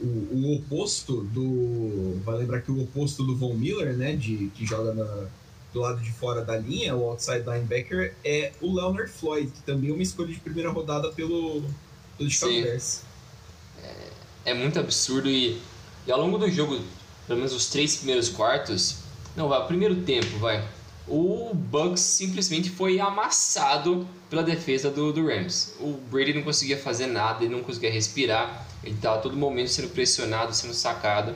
[0.01, 2.20] o, o oposto do.
[2.24, 4.14] Vai lembrar que o oposto do Von Miller, né?
[4.14, 5.27] De, que joga na-
[5.72, 9.90] do lado de fora da linha, o outside linebacker, é o Leonard Floyd, que também
[9.90, 11.62] é uma escolha de primeira rodada pelo,
[12.16, 12.52] pelo Chicago.
[12.52, 13.02] Bears.
[14.44, 15.61] é muito absurdo e,
[16.07, 16.81] e ao longo do jogo,
[17.26, 18.98] pelo menos os três primeiros quartos,
[19.37, 20.66] não vai, o primeiro tempo, vai,
[21.07, 25.74] o Bucks simplesmente foi amassado pela defesa do, do Rams.
[25.81, 29.68] O Brady não conseguia fazer nada, ele não conseguia respirar, ele estava a todo momento
[29.68, 31.35] sendo pressionado, sendo sacado,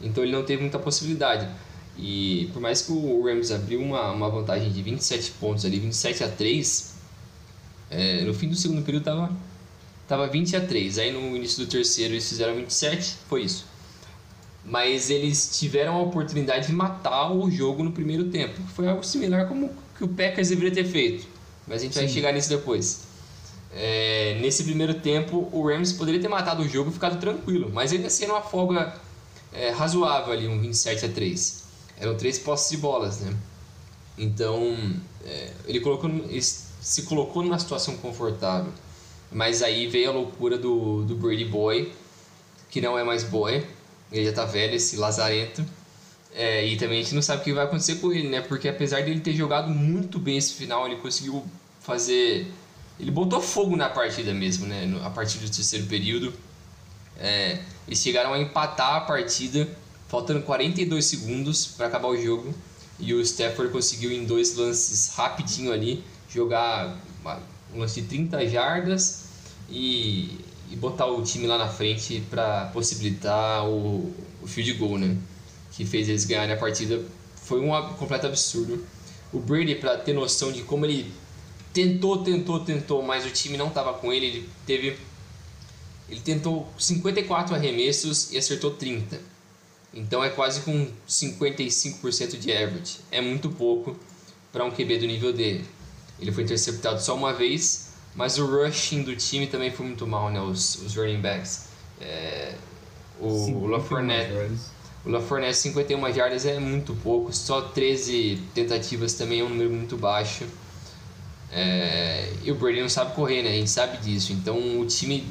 [0.00, 1.48] então ele não teve muita possibilidade.
[1.96, 6.24] E por mais que o Rams abriu uma, uma vantagem de 27 pontos ali, 27
[6.24, 6.94] a 3,
[7.90, 9.30] É, no fim do segundo período tava,
[10.08, 10.98] tava 20 a 3.
[10.98, 13.66] Aí no início do terceiro eles fizeram 27, foi isso.
[14.64, 18.60] Mas eles tiveram a oportunidade de matar o jogo no primeiro tempo.
[18.74, 21.26] Foi algo similar como que o Packers deveria ter feito.
[21.66, 22.00] Mas a gente Sim.
[22.00, 23.04] vai chegar nisso depois.
[23.72, 27.70] É, nesse primeiro tempo, o Rams poderia ter matado o jogo e ficado tranquilo.
[27.72, 28.94] Mas ainda era uma folga
[29.52, 31.63] é, razoável ali, um 27 a 3.
[31.98, 33.36] Eram três posses de bolas, né?
[34.16, 34.76] Então,
[35.24, 38.72] é, ele colocou, se colocou numa situação confortável.
[39.30, 41.92] Mas aí veio a loucura do, do Brady Boy,
[42.70, 43.64] que não é mais boy,
[44.12, 45.64] ele já tá velho, esse lazarento.
[46.34, 48.40] É, e também a gente não sabe o que vai acontecer com ele, né?
[48.40, 51.44] Porque apesar dele ter jogado muito bem esse final, ele conseguiu
[51.80, 52.46] fazer.
[52.98, 54.92] Ele botou fogo na partida mesmo, né?
[55.04, 56.32] A partir do terceiro período.
[57.18, 59.68] É, eles chegaram a empatar a partida,
[60.14, 62.54] faltando 42 segundos para acabar o jogo.
[63.00, 66.96] E o Stafford conseguiu em dois lances rapidinho ali jogar
[67.74, 69.24] um lance de 30 jardas
[69.68, 70.38] e,
[70.70, 75.16] e botar o time lá na frente para possibilitar o, o field goal, né?
[75.72, 77.02] Que fez eles ganharem a partida.
[77.34, 78.86] Foi um completo absurdo.
[79.32, 81.12] O Brady, para ter noção de como ele
[81.72, 84.96] tentou, tentou, tentou, mas o time não estava com ele, ele teve
[86.08, 89.33] ele tentou 54 arremessos e acertou 30.
[89.94, 92.98] Então é quase com 55% de average.
[93.10, 93.96] É muito pouco
[94.52, 95.64] para um QB do nível dele.
[96.18, 100.30] Ele foi interceptado só uma vez, mas o rushing do time também foi muito mal,
[100.30, 100.40] né?
[100.40, 101.68] Os, os running backs.
[102.00, 102.54] É,
[103.20, 104.32] o LaFournette,
[105.04, 109.96] o LaFournette 51 jardas é muito pouco, só 13 tentativas também é um número muito
[109.96, 110.44] baixo.
[111.52, 113.50] É, e o Brady não sabe correr, né?
[113.50, 114.32] A gente sabe disso.
[114.32, 115.24] Então o time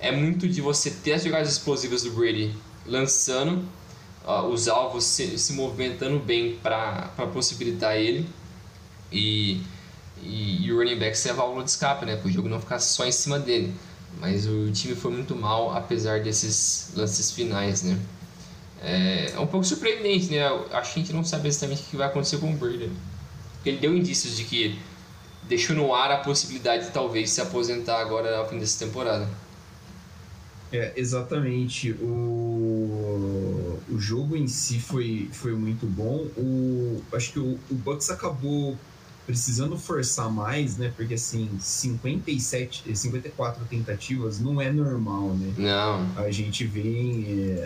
[0.00, 3.64] é muito de você ter as jogadas explosivas do Brady lançando,
[4.30, 8.28] uh, os alvos se, se movimentando bem para possibilitar ele.
[9.12, 9.60] E
[10.22, 12.16] e, e o running back ser a válvula de escape, né?
[12.16, 13.74] Para o jogo não ficar só em cima dele.
[14.18, 17.98] Mas o time foi muito mal, apesar desses lances finais, né?
[18.82, 20.46] É, é um pouco surpreendente, né?
[20.72, 22.90] Acho que a gente não sabe exatamente o que vai acontecer com o Brady.
[23.54, 24.78] Porque ele deu indícios de que
[25.44, 29.28] deixou no ar a possibilidade de talvez se aposentar agora ao fim dessa temporada.
[30.72, 31.92] É, exatamente.
[31.92, 36.26] O, o jogo em si foi, foi muito bom.
[36.36, 38.76] O, acho que o, o Bucks acabou
[39.26, 40.92] precisando forçar mais, né?
[40.96, 45.54] Porque assim, 57, 54 tentativas não é normal, né?
[45.56, 46.24] Não.
[46.24, 47.58] A gente vê.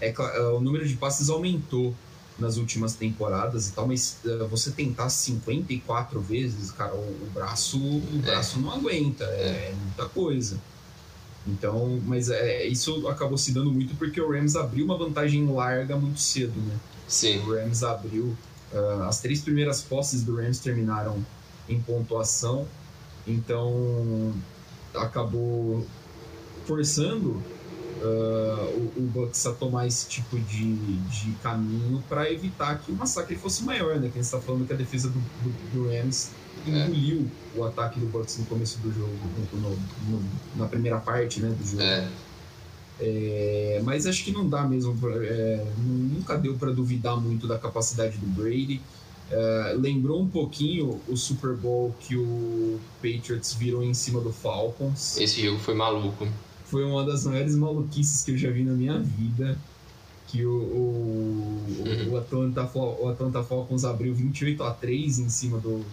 [0.00, 1.94] É, é, é, o número de passes aumentou
[2.38, 7.78] nas últimas temporadas e tal, mas uh, você tentar 54 vezes, cara, o, o braço,
[7.78, 8.26] o é.
[8.26, 8.62] braço é.
[8.62, 10.60] não aguenta, é, é, muita coisa.
[11.46, 15.96] Então, mas é, isso acabou se dando muito porque o Rams abriu uma vantagem larga
[15.96, 16.76] muito cedo, né?
[17.06, 17.38] Sim.
[17.40, 18.36] O Rams abriu
[18.72, 21.24] Uh, as três primeiras posses do Rams terminaram
[21.68, 22.66] em pontuação,
[23.26, 24.34] então
[24.94, 25.86] acabou
[26.66, 27.40] forçando
[28.02, 32.94] uh, o, o, Bucks a tomar esse tipo de, de caminho para evitar que o
[32.94, 34.08] massacre fosse maior, né?
[34.08, 36.30] Que a gente está falando que a defesa do, do, do Rams
[36.66, 37.58] engoliu é.
[37.58, 39.12] o ataque do Bucks no começo do jogo,
[39.52, 41.82] no, no, na primeira parte né, do jogo.
[41.82, 42.08] É.
[42.98, 48.16] É, mas acho que não dá mesmo, é, nunca deu para duvidar muito da capacidade
[48.16, 48.80] do Brady.
[49.30, 55.18] É, lembrou um pouquinho o Super Bowl que o Patriots virou em cima do Falcons.
[55.18, 56.26] Esse jogo foi maluco.
[56.66, 59.58] Foi uma das maiores maluquices que eu já vi na minha vida.
[60.26, 62.12] Que o, o, uhum.
[62.12, 65.84] o, Atlanta, o Atlanta Falcons abriu 28 a 3 em cima do,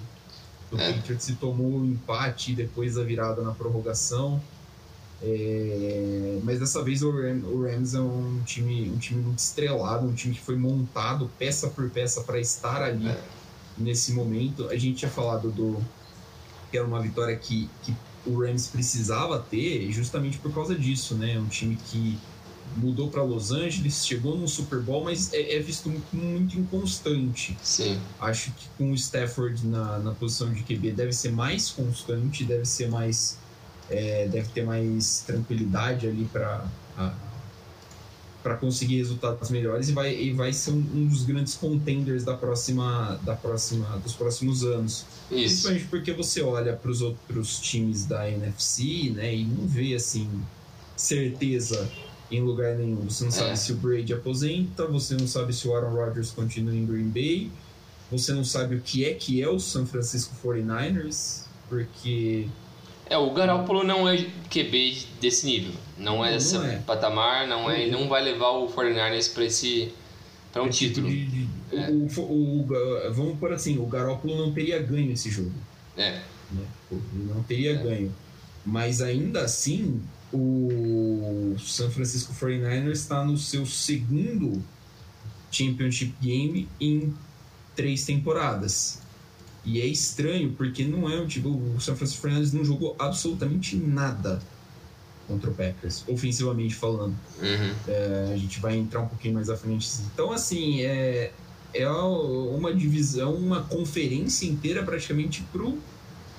[0.71, 0.93] do é.
[0.93, 4.41] Patriots e tomou o um empate depois da virada na prorrogação.
[5.21, 10.05] É, mas dessa vez o, Ram, o, Rams é um time, um time muito estrelado,
[10.05, 13.21] um time que foi montado peça por peça para estar ali é.
[13.77, 14.67] nesse momento.
[14.67, 15.81] A gente tinha falado do
[16.69, 21.37] que era uma vitória que, que o Rams precisava ter justamente por causa disso, né?
[21.37, 22.17] Um time que
[22.77, 27.55] mudou para Los Angeles, chegou no Super Bowl, mas é, é, visto muito, muito inconstante.
[27.61, 27.99] Sim.
[28.19, 32.65] Acho que com o Stafford na, na posição de QB deve ser mais constante, deve
[32.65, 33.37] ser mais
[33.89, 36.65] é, deve ter mais tranquilidade ali para
[38.43, 42.35] para conseguir resultados melhores e vai, e vai ser um, um, dos grandes contenders da
[42.35, 45.05] próxima, da próxima dos próximos anos.
[45.31, 45.63] Isso.
[45.63, 50.29] Principalmente porque você olha para os outros times da NFC, né, e não vê assim
[50.95, 51.89] certeza
[52.29, 53.09] em lugar nenhum.
[53.09, 53.55] Você não sabe é.
[53.55, 57.49] se o Brady aposenta, você não sabe se o Aaron Rodgers continua em Green Bay,
[58.11, 62.47] você não sabe o que é que é o San Francisco 49ers, porque
[63.09, 64.17] é, o Garoppolo não é
[64.49, 65.73] QB desse nível.
[65.97, 66.81] Não é desse é.
[66.85, 69.93] patamar, não é, não vai levar o 49ers para esse
[70.51, 71.09] para um título.
[71.09, 71.89] De, de, é.
[71.89, 75.51] o, o, o, vamos por assim, o Garoppolo não teria ganho esse jogo.
[75.97, 76.21] É.
[76.51, 76.65] Né?
[76.91, 77.75] Ele não teria é.
[77.75, 78.15] ganho.
[78.65, 84.63] Mas ainda assim, o San Francisco 49ers está no seu segundo
[85.51, 87.13] Championship Game em
[87.75, 89.01] três temporadas.
[89.65, 91.49] E é estranho porque não é um tipo.
[91.49, 94.41] O San Francisco 49ers não jogou absolutamente nada
[95.27, 97.15] contra o Packers, ofensivamente falando.
[97.41, 97.73] Uhum.
[97.87, 99.89] É, a gente vai entrar um pouquinho mais à frente.
[100.13, 101.31] Então, assim, é,
[101.73, 105.77] é uma divisão, uma conferência inteira praticamente pro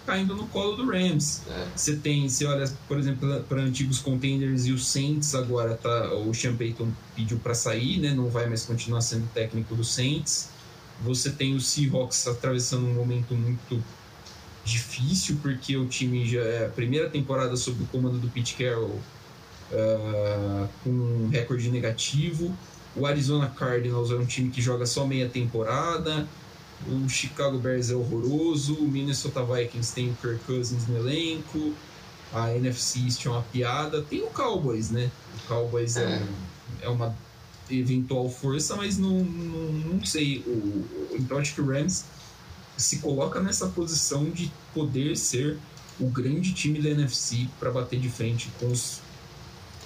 [0.06, 1.42] caindo no colo do Rams.
[1.48, 1.66] É.
[1.74, 6.32] Você tem, você olha, por exemplo, para antigos contenders e os Saints agora tá, o
[6.34, 8.12] Sean Payton pediu para sair, né?
[8.12, 10.50] Não vai mais continuar sendo técnico do Saints.
[11.02, 13.82] Você tem o Seahawks atravessando um momento muito
[14.64, 19.00] difícil porque o time já é a primeira temporada sob o comando do Pete Carroll
[19.72, 22.56] uh, com um recorde negativo.
[22.96, 26.26] O Arizona Cardinals é um time que joga só meia temporada.
[26.86, 28.74] O Chicago Bears é horroroso.
[28.74, 31.74] O Minnesota Vikings tem o Kirk Cousins no elenco.
[32.32, 34.02] A NFC East é uma piada.
[34.02, 35.10] Tem o Cowboys, né?
[35.36, 36.26] O Cowboys é, é, um,
[36.82, 37.16] é uma
[37.70, 40.38] eventual força, mas não, não, não sei.
[40.46, 42.04] O, então acho que o Rams
[42.76, 45.58] se coloca nessa posição de poder ser
[45.98, 49.00] o grande time da NFC para bater de frente com os,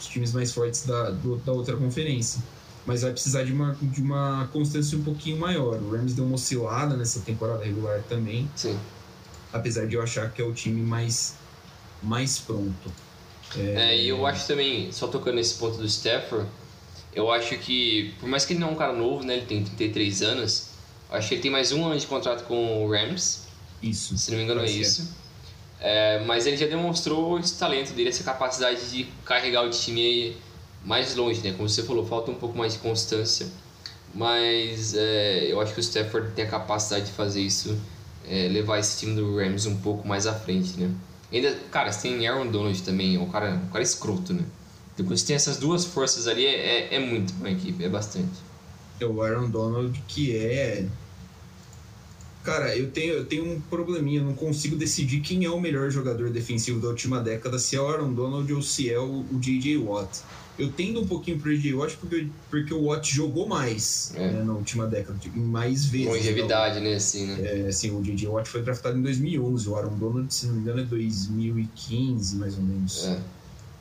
[0.00, 2.42] os times mais fortes da, do, da outra conferência.
[2.86, 5.78] Mas vai precisar de uma, de uma constância um pouquinho maior.
[5.82, 8.50] O Rams deu uma oscilada nessa temporada regular também.
[8.56, 8.78] Sim.
[9.52, 11.34] Apesar de eu achar que é o time mais,
[12.02, 12.90] mais pronto.
[13.56, 13.60] É...
[13.60, 16.48] é, e eu acho também, só tocando nesse ponto do Stafford,
[17.14, 19.64] eu acho que, por mais que ele não é um cara novo, né, ele tem
[19.64, 20.68] 33 anos,
[21.10, 23.46] acho que ele tem mais um ano de contrato com o Rams.
[23.82, 24.16] Isso.
[24.18, 25.16] Se não me engano, é isso.
[25.80, 30.36] É, mas ele já demonstrou esse talento dele, essa capacidade de carregar o time
[30.84, 31.52] mais longe, né?
[31.52, 33.46] Como você falou, falta um pouco mais de constância.
[34.14, 37.78] Mas é, eu acho que o Stafford tem a capacidade de fazer isso,
[38.28, 40.90] é, levar esse time do Rams um pouco mais à frente, né?
[41.32, 44.42] Ainda, cara, você tem Aaron Donald também, é um cara, um cara escroto, né?
[44.98, 48.48] Então, você tem essas duas forças ali, é, é, é muito uma equipe, é bastante.
[48.98, 50.86] É o Aaron Donald que é.
[52.42, 55.90] Cara, eu tenho, eu tenho um probleminha, eu não consigo decidir quem é o melhor
[55.90, 59.38] jogador defensivo da última década, se é o Aaron Donald ou se é o, o
[59.38, 59.76] J.J.
[59.78, 60.20] Watt.
[60.58, 61.74] Eu tendo um pouquinho pro J.J.
[61.74, 64.32] Watt porque, porque o Watt jogou mais é.
[64.32, 66.08] né, na última década, mais vezes.
[66.08, 66.94] Longevidade, né?
[66.94, 67.38] Assim, né?
[67.40, 68.26] É, assim, o J.J.
[68.26, 72.56] Watt foi draftado em 2011, o Aaron Donald, se não me engano, é 2015, mais
[72.56, 73.04] ou menos.
[73.04, 73.37] É.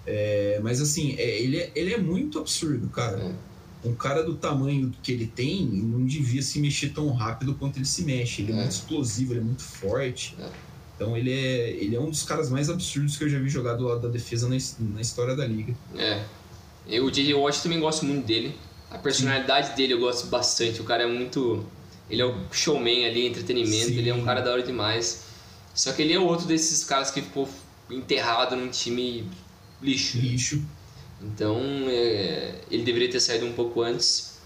[0.07, 3.17] É, mas assim, é, ele, é, ele é muito absurdo, cara.
[3.19, 3.87] É.
[3.87, 7.85] Um cara do tamanho que ele tem não devia se mexer tão rápido quanto ele
[7.85, 8.41] se mexe.
[8.41, 10.35] Ele é, é muito explosivo, ele é muito forte.
[10.39, 10.49] É.
[10.95, 13.75] Então ele é, ele é um dos caras mais absurdos que eu já vi jogar
[13.75, 14.57] do lado da defesa na,
[14.93, 15.75] na história da liga.
[15.95, 16.23] É.
[16.87, 17.33] Eu, o J.J.
[17.33, 18.55] Watt também gosto muito dele.
[18.89, 19.75] A personalidade Sim.
[19.75, 20.81] dele eu gosto bastante.
[20.81, 21.65] O cara é muito.
[22.09, 23.89] Ele é o showman ali, entretenimento.
[23.89, 23.97] Sim.
[23.97, 25.25] Ele é um cara da hora demais.
[25.75, 27.47] Só que ele é outro desses caras que ficou
[27.91, 29.29] enterrado num time
[29.81, 30.17] lixo.
[30.17, 30.63] Lixo.
[31.21, 34.37] Então, é, ele deveria ter saído um pouco antes.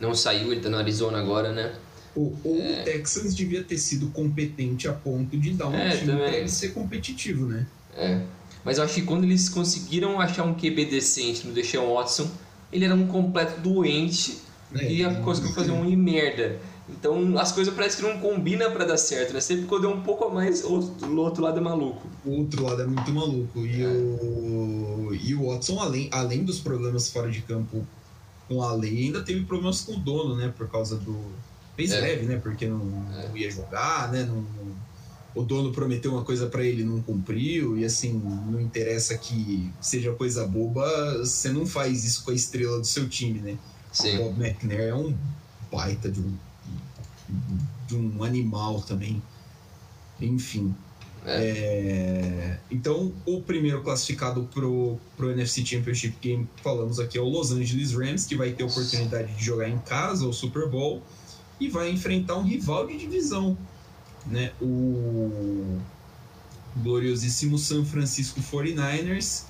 [0.00, 1.74] Não saiu, ele tá no Arizona agora, né?
[2.14, 2.80] Ou, ou é...
[2.80, 6.28] o Texans devia ter sido competente a ponto de dar um é, time também.
[6.28, 7.66] pra ele ser competitivo, né?
[7.96, 8.22] É.
[8.64, 12.30] Mas eu acho que quando eles conseguiram achar um QB decente no Deshaun Watson,
[12.72, 14.38] ele era um completo doente
[14.74, 16.58] é, e conseguiu fazer um merda.
[16.90, 19.40] Então as coisas parecem que não combinam para dar certo, né?
[19.40, 20.72] Sempre quando é um pouco a mais, o
[21.18, 22.06] outro lado é maluco.
[22.24, 23.58] O outro lado é muito maluco.
[23.58, 23.86] E, é.
[23.86, 27.86] o, e o Watson, além, além dos problemas fora de campo
[28.48, 30.52] com a lei, ainda teve problemas com o dono, né?
[30.56, 31.16] Por causa do.
[31.76, 32.00] Fez é.
[32.00, 32.40] leve, né?
[32.42, 32.80] Porque não,
[33.14, 33.28] é.
[33.28, 34.24] não ia jogar, né?
[34.24, 34.78] Não, não,
[35.34, 38.20] o dono prometeu uma coisa para ele não cumpriu, e assim,
[38.50, 43.08] não interessa que seja coisa boba, você não faz isso com a estrela do seu
[43.08, 43.58] time, né?
[43.92, 44.16] Sim.
[44.16, 45.14] O Bob McNair é um
[45.70, 46.34] baita de um
[47.86, 49.22] de um animal também.
[50.20, 50.74] Enfim.
[51.24, 51.42] É.
[51.42, 57.50] É, então, o primeiro classificado pro, pro NFC Championship Game, falamos aqui, é o Los
[57.50, 61.02] Angeles Rams, que vai ter a oportunidade de jogar em casa o Super Bowl
[61.60, 63.58] e vai enfrentar um rival de divisão,
[64.26, 64.52] né?
[64.60, 65.78] O
[66.76, 69.44] gloriosíssimo San Francisco 49ers,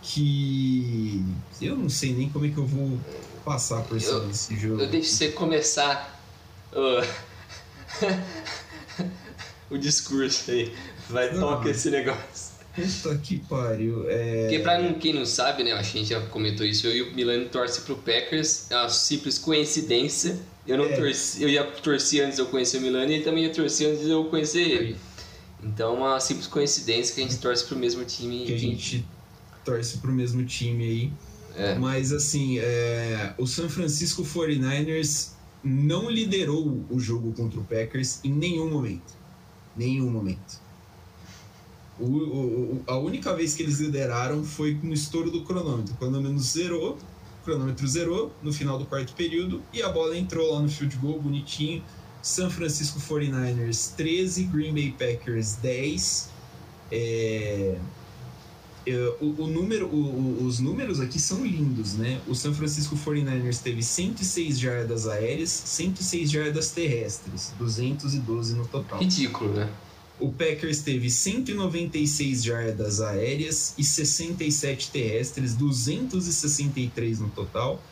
[0.00, 1.22] que
[1.60, 2.98] eu não sei nem como é que eu vou
[3.44, 4.80] passar por eu, esse jogo.
[4.80, 6.13] Eu deixo você começar
[9.70, 10.72] o discurso aí.
[11.08, 12.54] Vai tocar esse negócio.
[12.74, 14.10] Puta que pariu.
[14.10, 14.42] É...
[14.42, 15.72] Porque pra quem não sabe, né?
[15.72, 16.86] A gente já comentou isso.
[16.86, 18.70] Eu e o Milano torce pro Packers.
[18.70, 20.38] É uma simples coincidência.
[20.66, 20.96] Eu não é.
[20.96, 23.90] torci, eu ia torcer antes de eu conhecer o Milano e ele também ia torcer
[23.90, 24.96] antes de eu conhecer ele.
[25.62, 28.44] Então é uma simples coincidência que a gente torce pro mesmo time.
[28.44, 29.06] Que a gente
[29.64, 31.12] torce pro mesmo time aí.
[31.56, 31.74] É.
[31.76, 33.34] Mas assim, é...
[33.38, 35.33] o San Francisco 49ers
[35.64, 39.14] não liderou o jogo contra o Packers em nenhum momento.
[39.76, 40.62] Nenhum momento.
[41.98, 45.94] O, o, a única vez que eles lideraram foi no estouro do cronômetro.
[45.94, 46.98] O cronômetro zerou,
[47.40, 50.96] o cronômetro zerou no final do quarto período e a bola entrou lá no field
[50.96, 51.82] goal bonitinho.
[52.20, 56.30] San Francisco 49ers 13, Green Bay Packers 10.
[56.90, 57.78] É,
[59.20, 62.20] o, o, número, o, os números aqui são lindos, né?
[62.28, 68.98] O San Francisco 49ers teve 106 jardas aéreas, 106 jardas terrestres, 212 no total.
[68.98, 69.70] Ridículo, né?
[70.20, 77.82] O Packers teve 196 jardas aéreas e 67 terrestres, 263 no total.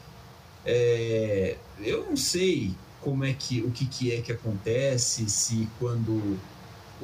[0.64, 6.38] É, eu não sei como é que o que, que é que acontece se quando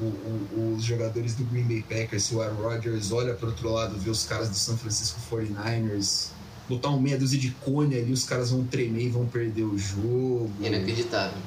[0.01, 3.69] o, o, os jogadores do Green Bay Packers, se o Aaron Rodgers olha para outro
[3.71, 6.29] lado, vê os caras do San Francisco 49ers
[6.69, 9.77] botar um meia dúzia de cone ali, os caras vão tremer e vão perder o
[9.77, 10.51] jogo.
[10.61, 11.37] Inacreditável.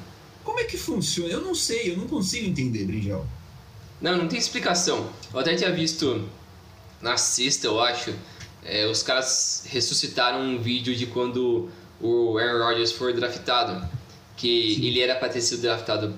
[0.43, 1.31] Como é que funciona?
[1.31, 3.25] Eu não sei, eu não consigo entender, Brinjal.
[4.01, 5.09] Não, não tem explicação.
[5.33, 6.27] Eu até tinha visto
[7.01, 8.13] na sexta, eu acho,
[8.63, 11.69] é, os caras ressuscitaram um vídeo de quando
[12.01, 13.87] o Aaron Rodgers foi draftado.
[14.35, 14.85] Que Sim.
[14.85, 16.13] ele era para ter sido draftado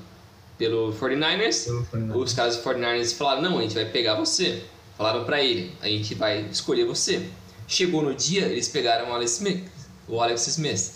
[0.57, 1.65] pelo 49ers.
[1.65, 2.15] pelo 49ers.
[2.15, 4.63] Os caras do 49ers falaram: não, a gente vai pegar você.
[4.97, 7.27] Falaram para ele: a gente vai escolher você.
[7.67, 9.65] Chegou no dia, eles pegaram o Alex Smith,
[10.07, 10.91] o Alex Smith,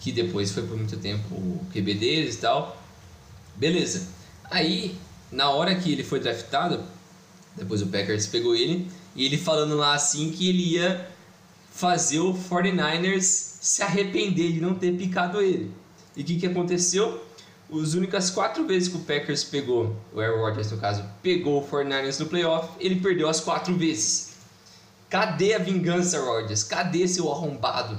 [0.00, 2.80] que depois foi por muito tempo o QB deles e tal.
[3.56, 4.08] Beleza.
[4.50, 4.96] Aí
[5.30, 6.82] na hora que ele foi draftado,
[7.56, 11.08] depois o Packers pegou ele, e ele falando lá assim que ele ia
[11.70, 13.22] fazer o 49ers
[13.60, 15.70] se arrepender de não ter picado ele.
[16.16, 17.24] E o que, que aconteceu?
[17.72, 21.68] As únicas quatro vezes que o Packers pegou, o Aaron Rodgers no caso, pegou o
[21.68, 24.30] 49ers no playoff, ele perdeu as quatro vezes.
[25.08, 26.64] Cadê a vingança, Rodgers?
[26.64, 27.96] Cadê seu arrombado?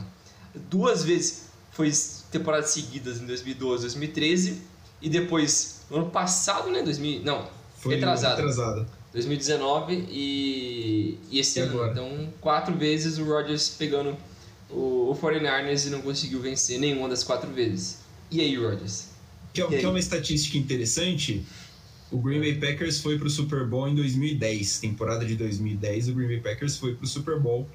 [0.69, 1.91] Duas vezes foi
[2.31, 4.61] temporadas seguidas em 2012 2013
[5.01, 6.81] e depois no ano passado, né?
[6.81, 7.47] 2000, não,
[7.77, 8.35] foi retrasado.
[8.37, 8.87] retrasado.
[9.13, 11.73] 2019 e, e esse e ano.
[11.73, 11.91] Agora?
[11.91, 14.15] Então, quatro vezes o Rodgers pegando
[14.69, 17.99] o, o 49ers e não conseguiu vencer nenhuma das quatro vezes.
[18.29, 19.10] E aí, Rodgers?
[19.53, 21.45] Que, é, que é uma estatística interessante.
[22.11, 26.09] O Green Bay Packers foi para o Super Bowl em 2010, temporada de 2010.
[26.09, 27.67] O Green Bay Packers foi para o Super Bowl.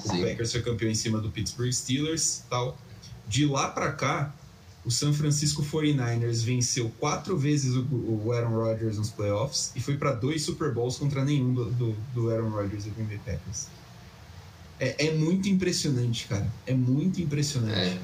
[0.00, 0.22] Sim.
[0.22, 2.78] O Packers foi campeão em cima do Pittsburgh Steelers, tal.
[3.28, 4.34] De lá para cá,
[4.84, 7.84] o San Francisco 49ers venceu quatro vezes o,
[8.24, 11.96] o Aaron Rodgers nos playoffs e foi para dois Super Bowls contra nenhum do, do,
[12.14, 13.66] do Aaron Rodgers e Green Bay Packers.
[14.78, 16.50] É, é, muito impressionante, cara.
[16.66, 17.78] É muito impressionante.
[17.78, 17.98] É.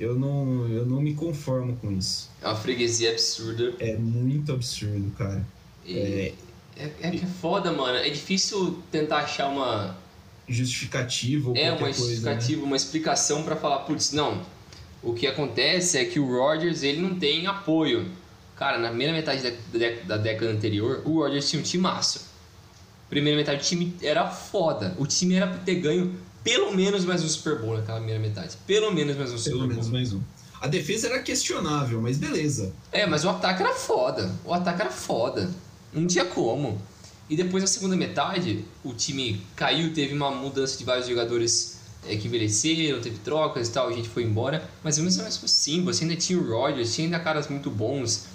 [0.00, 2.30] Eu, não, eu não me conformo com isso.
[2.42, 3.74] É uma freguesia absurda.
[3.78, 5.46] É muito absurdo, cara.
[5.84, 6.34] E é,
[6.78, 7.98] é, é que é foda, mano.
[7.98, 9.96] É difícil tentar achar uma
[10.48, 12.66] justificativa ou É, uma justificativa, coisa, né?
[12.66, 14.42] uma explicação para falar, putz, não,
[15.02, 18.06] o que acontece é que o Rodgers ele não tem apoio.
[18.56, 19.50] Cara, na primeira metade da,
[20.06, 22.22] da década anterior, o Rodgers tinha um time massa.
[23.08, 24.94] Primeira metade do time era foda.
[24.98, 28.56] O time era pra ter ganho pelo menos mais um Super Bowl naquela primeira metade.
[28.66, 29.68] Pelo menos mais um Super Bowl.
[29.68, 30.20] Pelo menos mais um.
[30.60, 32.72] A defesa era questionável, mas beleza.
[32.92, 34.30] É, mas o ataque era foda.
[34.44, 35.50] O ataque era foda.
[35.92, 36.80] Não tinha como.
[37.30, 42.16] E depois na segunda metade, o time caiu, teve uma mudança de vários jogadores é,
[42.16, 44.68] que envelheceram, teve trocas e tal, a gente foi embora.
[44.82, 48.26] Mas mesmo assim, você ainda tinha o Rodgers, tinha ainda caras muito bons.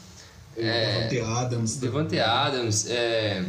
[0.58, 1.76] É, Devante Adams.
[1.76, 2.90] Devante Adams.
[2.90, 3.44] É...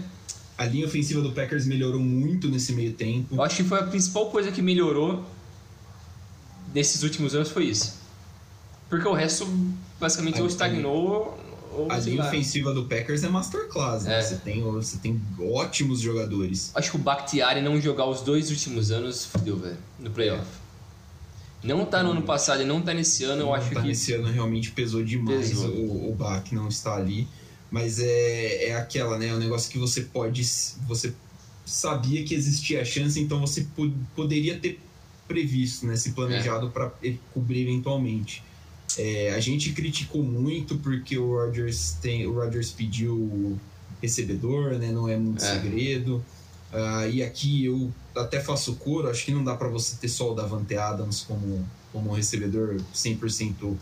[0.58, 3.34] A linha ofensiva do Packers melhorou muito nesse meio tempo.
[3.34, 5.24] Eu acho que foi a principal coisa que melhorou
[6.74, 7.94] nesses últimos anos foi isso.
[8.88, 9.46] Porque o resto
[9.98, 11.38] basicamente ou estagnou
[11.90, 14.18] a linha ofensiva do Packers é masterclass, né?
[14.18, 14.22] É.
[14.22, 16.70] Você, tem, você tem ótimos jogadores.
[16.74, 20.46] Acho que o Bakhtiari não jogar os dois últimos anos fudeu, velho, no playoff.
[21.62, 21.66] É.
[21.66, 23.88] Não tá no ano passado e não tá nesse ano, eu acho tá que.
[23.88, 25.70] Nesse ano realmente pesou demais pesou.
[25.70, 27.26] o, o Bach não está ali.
[27.76, 29.28] Mas é, é aquela, né?
[29.28, 30.42] É um negócio que você pode.
[30.88, 31.12] Você
[31.66, 33.66] sabia que existia a chance, então você
[34.14, 34.80] poderia ter
[35.28, 35.94] previsto, né?
[35.94, 36.70] Se planejado é.
[36.70, 36.90] para
[37.34, 38.42] cobrir eventualmente.
[38.96, 43.60] É, a gente criticou muito porque o Rodgers tem, o Rodgers pediu
[44.00, 44.90] recebedor, né?
[44.90, 45.52] Não é muito é.
[45.52, 46.24] segredo.
[46.72, 50.32] Uh, e aqui eu até faço coro, acho que não dá para você ter só
[50.32, 51.62] o Davante Adams como,
[51.92, 53.76] como um recebedor 100%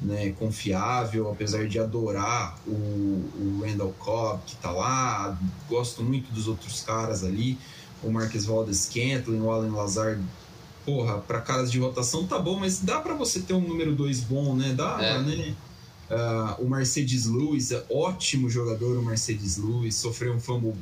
[0.00, 5.36] né, confiável, apesar de adorar o, o Randall Cobb que tá lá,
[5.68, 7.58] gosto muito dos outros caras ali,
[8.02, 10.22] o Marques Valdes Scantling, o Allen Lazard
[10.88, 14.20] porra, para caras de rotação tá bom, mas dá para você ter um número 2
[14.20, 14.72] bom, né?
[14.74, 15.20] Dá, é.
[15.20, 15.54] né?
[16.10, 20.72] Uh, o Mercedes Lewis, é ótimo jogador, o Mercedes Lewis, sofreu um fumble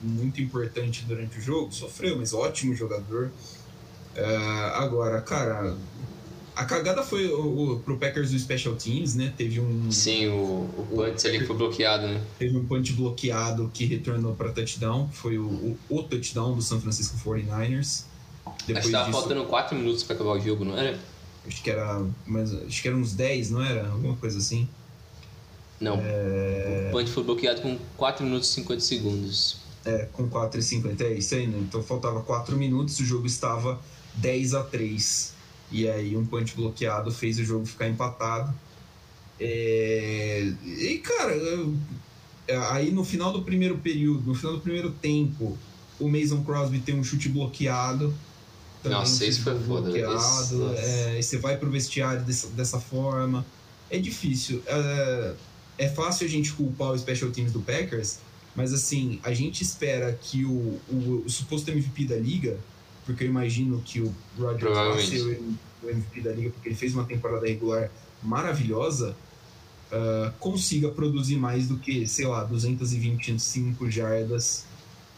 [0.00, 3.30] muito importante durante o jogo, sofreu, mas ótimo jogador.
[4.16, 5.76] Uh, agora, cara,
[6.54, 9.32] A cagada foi o, o, pro Packers do Special Teams, né?
[9.36, 9.90] Teve um.
[9.90, 12.20] Sim, o, o punch ali foi bloqueado, né?
[12.38, 15.08] Teve um punch bloqueado que retornou para touchdown.
[15.10, 18.04] Foi o, o, o, touchdown do San Francisco 49ers.
[18.66, 20.98] Depois acho que tava disso, faltando 4 minutos para acabar o jogo, não era?
[21.46, 22.04] Acho que era.
[22.26, 23.88] Mas, acho que era uns 10, não era?
[23.88, 24.68] Alguma coisa assim.
[25.80, 25.98] Não.
[26.02, 26.88] É...
[26.90, 29.56] O punch foi bloqueado com 4 minutos e 50 segundos.
[29.86, 31.58] É, com 4 e 50, é isso aí, né?
[31.58, 33.80] Então faltava 4 minutos, o jogo estava
[34.14, 35.31] 10 a 3
[35.72, 38.54] e aí um punch bloqueado fez o jogo ficar empatado.
[39.40, 40.52] É...
[40.64, 41.34] E cara,
[42.46, 45.58] é, aí no final do primeiro período, no final do primeiro tempo,
[45.98, 48.14] o Mason Crosby tem um chute bloqueado.
[48.84, 49.90] Nossa, isso foi foda.
[49.90, 53.44] Bloqueado, é, e você vai pro vestiário dessa, dessa forma.
[53.88, 54.62] É difícil.
[54.66, 55.34] É,
[55.78, 58.18] é fácil a gente culpar o Special Teams do Packers,
[58.54, 62.58] mas assim, a gente espera que o, o, o suposto MVP da liga
[63.04, 65.40] porque eu imagino que o Rodgers vai ser
[65.82, 67.90] o MVP da liga, porque ele fez uma temporada regular
[68.22, 69.16] maravilhosa,
[69.90, 74.64] uh, consiga produzir mais do que, sei lá, 225 jardas,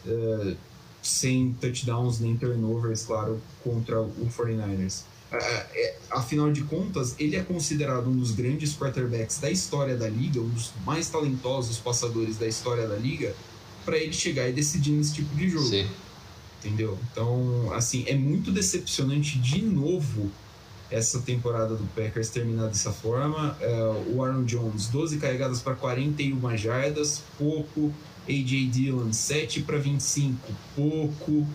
[0.05, 0.57] uh,
[1.01, 5.03] sem touchdowns nem turnovers, claro, contra o 49ers.
[5.31, 10.09] Uh, é, afinal de contas, ele é considerado um dos grandes quarterbacks da história da
[10.09, 13.35] liga, um dos mais talentosos passadores da história da liga,
[13.83, 15.67] para ele chegar e decidir nesse tipo de jogo.
[15.67, 15.87] Sim
[16.65, 16.97] entendeu?
[17.11, 20.31] Então, assim, é muito decepcionante de novo
[20.89, 23.57] essa temporada do Packers terminar dessa forma.
[23.59, 23.73] É,
[24.13, 27.93] o Aaron Jones, 12 carregadas para 41 jardas, pouco.
[28.27, 31.47] AJ Dillon, 7 para 25, pouco.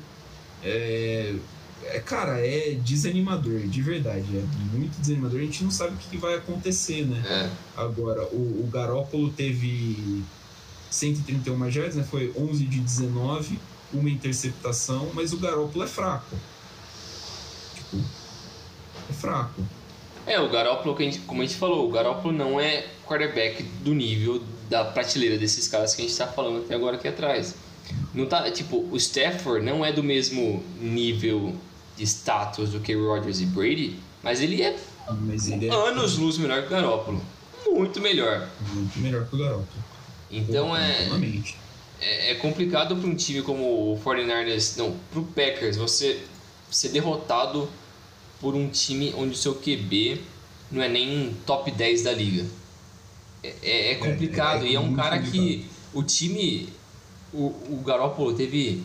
[0.62, 1.34] É,
[1.84, 4.36] é, cara, é desanimador, de verdade.
[4.36, 5.40] É muito desanimador.
[5.40, 7.22] A gente não sabe o que vai acontecer, né?
[7.26, 7.50] É.
[7.80, 10.22] Agora, o, o Garópolo teve
[10.90, 12.04] 131 jardas, né?
[12.08, 13.58] Foi 11 de 19
[13.92, 16.36] uma interceptação, mas o Garoppolo é fraco.
[17.74, 18.04] Tipo,
[19.08, 19.62] é fraco.
[20.26, 24.84] É, o Garoppolo, como a gente falou, o Garoppolo não é quarterback do nível da
[24.84, 27.54] prateleira desses caras que a gente está falando até agora aqui atrás.
[28.14, 31.54] Não tá, tipo, o Stafford não é do mesmo nível
[31.96, 34.76] de status do que Rodgers e Brady, mas ele é,
[35.22, 37.20] mas ele é anos luz melhor que o Garoppolo.
[37.66, 38.48] Muito melhor.
[38.72, 39.84] Muito melhor que o Garoppolo.
[40.30, 41.08] Então é
[42.00, 46.20] é, é complicado para um time como o 49ers, não, para o Packers, você
[46.70, 47.68] ser derrotado
[48.40, 50.20] por um time onde o seu QB
[50.70, 52.46] não é nem top 10 da liga.
[53.42, 54.64] É, é, é complicado.
[54.64, 55.32] É, é, e é um cara complicado.
[55.32, 56.68] que o time.
[57.32, 58.82] O, o Garoppolo teve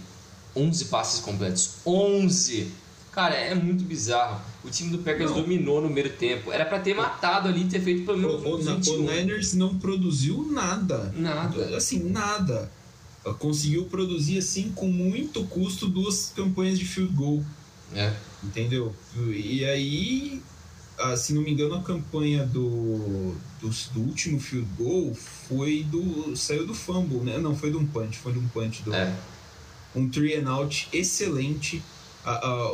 [0.56, 1.78] 11 passes completos.
[1.86, 2.72] 11!
[3.12, 4.42] Cara, é muito bizarro.
[4.64, 5.42] O time do Packers não.
[5.42, 6.52] dominou no primeiro tempo.
[6.52, 10.46] Era para ter matado ali, ter feito pelo menos o, o, o Niners não produziu
[10.52, 11.14] nada.
[11.16, 11.78] Nada.
[11.78, 12.70] Assim, nada
[13.34, 17.44] conseguiu produzir assim com muito custo duas campanhas de field goal.
[17.94, 18.14] É.
[18.44, 18.96] Entendeu?
[19.18, 20.42] E aí,
[21.00, 26.36] ah, se não me engano, a campanha do, do, do, último field goal foi do.
[26.36, 27.38] saiu do fumble, né?
[27.38, 28.94] Não, foi de um punch, foi de um punch do.
[28.94, 29.16] É.
[29.96, 31.82] Um three and out excelente.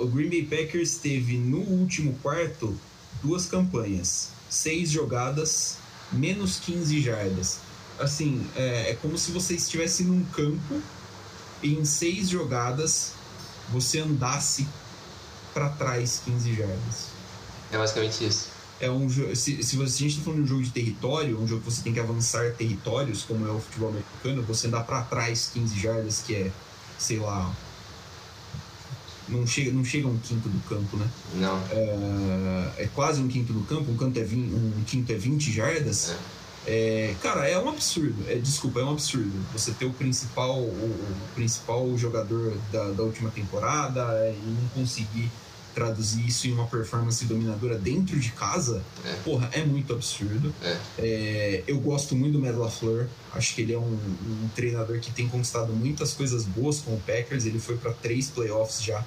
[0.02, 2.78] o Green Bay Packers teve no último quarto
[3.22, 5.78] duas campanhas, seis jogadas,
[6.12, 7.60] menos 15 jardas
[8.02, 10.82] assim, é, é como se você estivesse num campo
[11.62, 13.14] e em seis jogadas
[13.70, 14.68] você andasse
[15.54, 17.08] para trás 15 jardas.
[17.72, 18.50] É basicamente isso.
[18.80, 21.48] É um se, se, você, a gente está falando de um jogo de território, um
[21.48, 25.04] jogo que você tem que avançar territórios, como é o futebol americano, você andar para
[25.04, 26.52] trás 15 jardas, que é,
[26.98, 27.54] sei lá,
[29.30, 31.08] não chega, não chega um quinto do campo, né?
[31.36, 31.62] Não.
[31.70, 35.52] É, é quase um quinto do campo, um, canto é 20, um quinto é 20
[35.52, 36.10] jardas.
[36.10, 36.41] É.
[36.66, 38.24] É, cara, é um absurdo.
[38.28, 39.32] É, desculpa, é um absurdo.
[39.54, 45.32] Você ter o principal, o, o principal jogador da, da, última temporada e não conseguir
[45.74, 49.14] traduzir isso em uma performance dominadora dentro de casa, é.
[49.24, 50.54] porra, é muito absurdo.
[50.62, 50.78] É.
[51.00, 53.08] é eu gosto muito do Matt LaFleur.
[53.34, 57.00] Acho que ele é um, um, treinador que tem conquistado muitas coisas boas com o
[57.00, 57.46] Packers.
[57.46, 59.04] Ele foi para três playoffs já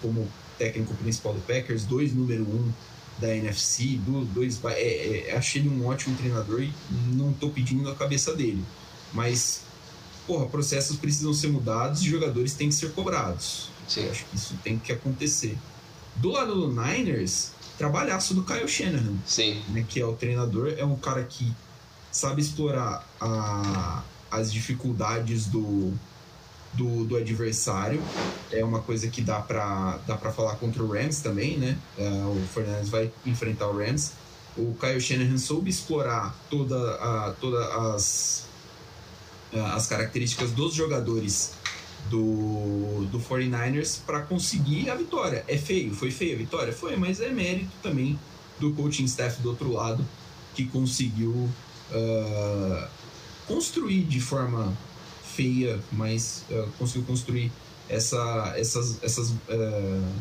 [0.00, 0.28] como
[0.58, 2.70] técnico principal do Packers, dois número um
[3.18, 6.72] da NFC, do, dois, é, é, é, achei ele um ótimo treinador e
[7.12, 8.64] não estou pedindo a cabeça dele.
[9.12, 9.62] Mas,
[10.26, 13.68] porra, processos precisam ser mudados e jogadores têm que ser cobrados.
[13.86, 14.04] Sim.
[14.04, 15.56] Eu acho que isso tem que acontecer.
[16.16, 19.16] Do lado do Niners, trabalhaço do Kyle Shanahan.
[19.26, 19.62] Sim.
[19.68, 21.52] Né, que é o treinador, é um cara que
[22.10, 25.92] sabe explorar a, as dificuldades do,
[26.72, 28.02] do, do adversário.
[28.50, 31.78] É uma coisa que dá para dá pra falar contra o Rams também, né?
[31.98, 34.12] É, o Fernandes vai enfrentar o Rams.
[34.56, 38.46] O Kyle Shanahan soube explorar toda a, todas as,
[39.74, 41.54] as características dos jogadores
[42.10, 45.44] do, do 49ers para conseguir a vitória.
[45.48, 46.72] É feio, foi feia a vitória?
[46.72, 48.18] Foi, mas é mérito também
[48.60, 50.06] do coaching staff do outro lado
[50.54, 51.48] que conseguiu
[51.90, 52.88] uh,
[53.46, 54.76] construir de forma
[55.34, 57.50] feia, mas uh, conseguiu construir
[57.88, 60.12] essa, essas, essas, uh,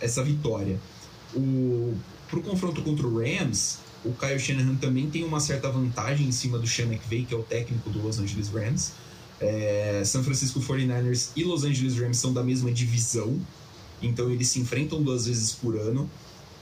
[0.00, 0.78] essa vitória.
[1.34, 1.94] O,
[2.28, 6.58] pro confronto contra o Rams, o Kyle Shanahan também tem uma certa vantagem em cima
[6.58, 8.92] do Sean McVay, que é o técnico do Los Angeles Rams.
[9.40, 13.40] É, San Francisco 49ers e Los Angeles Rams são da mesma divisão,
[14.02, 16.10] então eles se enfrentam duas vezes por ano.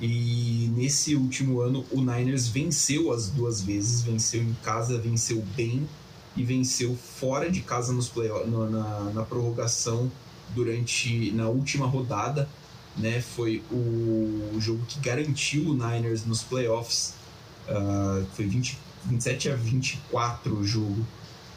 [0.00, 5.88] E nesse último ano, o Niners venceu as duas vezes, venceu em casa, venceu bem
[6.38, 10.10] e venceu fora de casa nos play na, na prorrogação
[10.54, 12.48] durante na última rodada,
[12.96, 13.20] né?
[13.20, 17.14] Foi o, o jogo que garantiu o Niners nos playoffs.
[17.68, 21.04] Uh, foi 20, 27 a 24 o jogo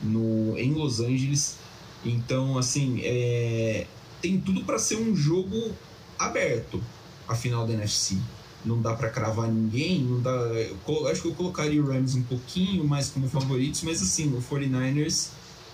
[0.01, 1.57] no, em Los Angeles.
[2.03, 3.85] Então, assim, é,
[4.19, 5.71] tem tudo para ser um jogo
[6.17, 6.83] aberto
[7.27, 8.17] a final da NFC.
[8.63, 10.31] Não dá para cravar ninguém, não dá.
[10.31, 14.41] Eu, acho que eu colocaria o Rams um pouquinho mais como favoritos, mas assim, o
[14.41, 15.29] 49ers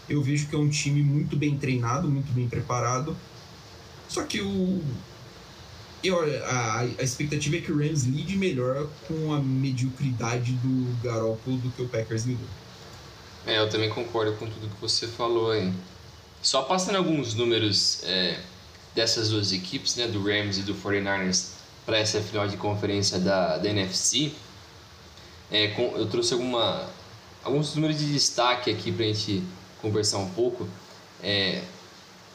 [0.10, 3.16] eu vejo que é um time muito bem treinado, muito bem preparado.
[4.08, 4.82] Só que o.
[6.04, 11.58] Eu, a, a expectativa é que o Rams lide melhor com a mediocridade do Garoppolo
[11.58, 12.48] do que o Packers lidou.
[13.46, 15.74] É, eu também concordo com tudo que você falou aí.
[16.42, 18.40] Só passando alguns números é,
[18.94, 21.50] dessas duas equipes, né, do Rams e do 49ers,
[21.88, 24.34] para essa final de conferência da, da NFC,
[25.50, 26.86] é, com, eu trouxe alguma,
[27.42, 29.42] alguns números de destaque aqui para a gente
[29.82, 30.68] conversar um pouco.
[31.24, 31.64] É,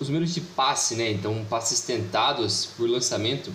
[0.00, 3.52] os números de passe, né, então passes tentados por lançamento,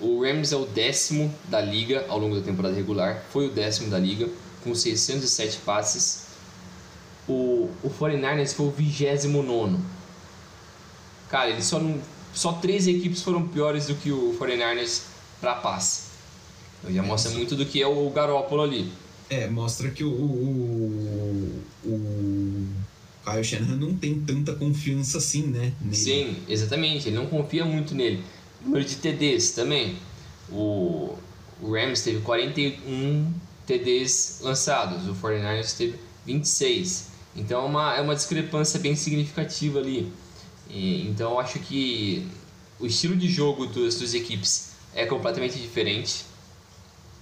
[0.00, 3.90] o Rams é o décimo da liga ao longo da temporada regular, foi o décimo
[3.90, 4.28] da liga,
[4.64, 6.28] com 607 passes
[7.28, 9.76] o, o 49ers foi o 29.
[11.28, 12.00] Cara, ele só não,
[12.32, 15.02] só três equipes foram piores do que o 49ers
[15.40, 16.08] para passe.
[16.80, 18.92] Então já mostra muito do que é o Garópolo ali.
[19.30, 22.66] É, mostra que o, o, o
[23.24, 25.72] Kyle Shanahan não tem tanta confiança assim, né?
[25.80, 25.96] Nele.
[25.96, 27.08] Sim, exatamente.
[27.08, 28.22] Ele não confia muito nele.
[28.64, 29.96] Número de TDs também.
[30.50, 31.14] O,
[31.60, 33.32] o Rams teve 41
[33.66, 37.08] TDs lançados, o 49ers teve 26.
[37.36, 40.10] Então é uma, é uma discrepância bem significativa ali.
[40.70, 42.26] E, então eu acho que
[42.80, 46.24] o estilo de jogo das duas equipes é completamente diferente.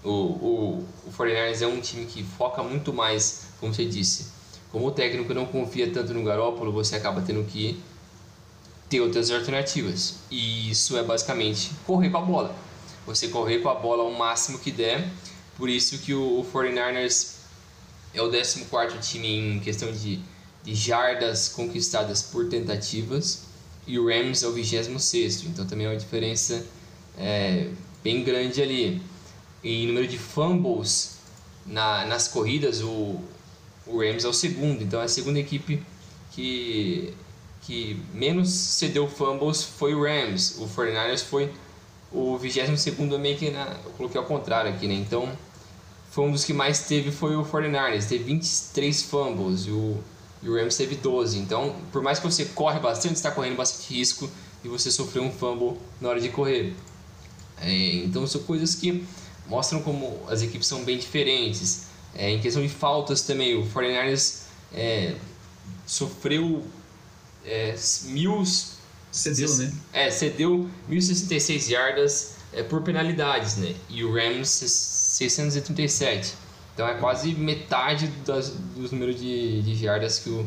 [0.02, 4.26] O, o, o 49ers é um time que foca muito mais, como você disse.
[4.70, 7.80] Como o técnico não confia tanto no Garópolo, você acaba tendo que
[8.88, 10.16] ter outras alternativas.
[10.30, 12.54] E isso é basicamente correr com a bola.
[13.06, 15.08] Você correr com a bola ao máximo que der.
[15.56, 17.36] Por isso que o, o 49ers
[18.14, 20.20] é o 14 time em questão de,
[20.62, 23.44] de jardas conquistadas por tentativas
[23.86, 25.44] e o Rams é o 26.
[25.44, 26.64] Então também é uma diferença
[27.16, 27.68] é,
[28.02, 29.02] bem grande ali.
[29.64, 31.18] Em número de fumbles
[31.64, 33.20] na, nas corridas, o,
[33.86, 34.82] o Rams é o segundo.
[34.82, 35.82] Então a segunda equipe
[36.32, 37.14] que,
[37.62, 40.58] que menos cedeu fumbles foi o Rams.
[40.58, 41.52] O 49ers foi
[42.12, 44.94] o 22 meio que na, eu coloquei ao contrário aqui, né?
[44.94, 45.28] Então
[46.10, 49.98] foi um dos que mais teve foi o 49ers, teve 23 fumbles e o,
[50.42, 51.38] e o Rams teve 12.
[51.38, 54.30] Então, por mais que você corre bastante, está correndo bastante risco
[54.64, 56.74] e você sofreu um fumble na hora de correr.
[57.60, 59.04] É, então, são coisas que
[59.46, 61.86] mostram como as equipes são bem diferentes.
[62.14, 64.42] É, em questão de faltas também, o 49ers
[64.72, 65.14] é,
[65.86, 66.64] sofreu
[67.44, 68.42] é, mil...
[69.12, 69.72] Cedeu, né?
[69.94, 73.74] É, cedeu 1.066 yardas é, por penalidades, né?
[73.88, 76.34] E o Rams 637.
[76.74, 80.46] Então é quase metade das, dos números de, de jardas que o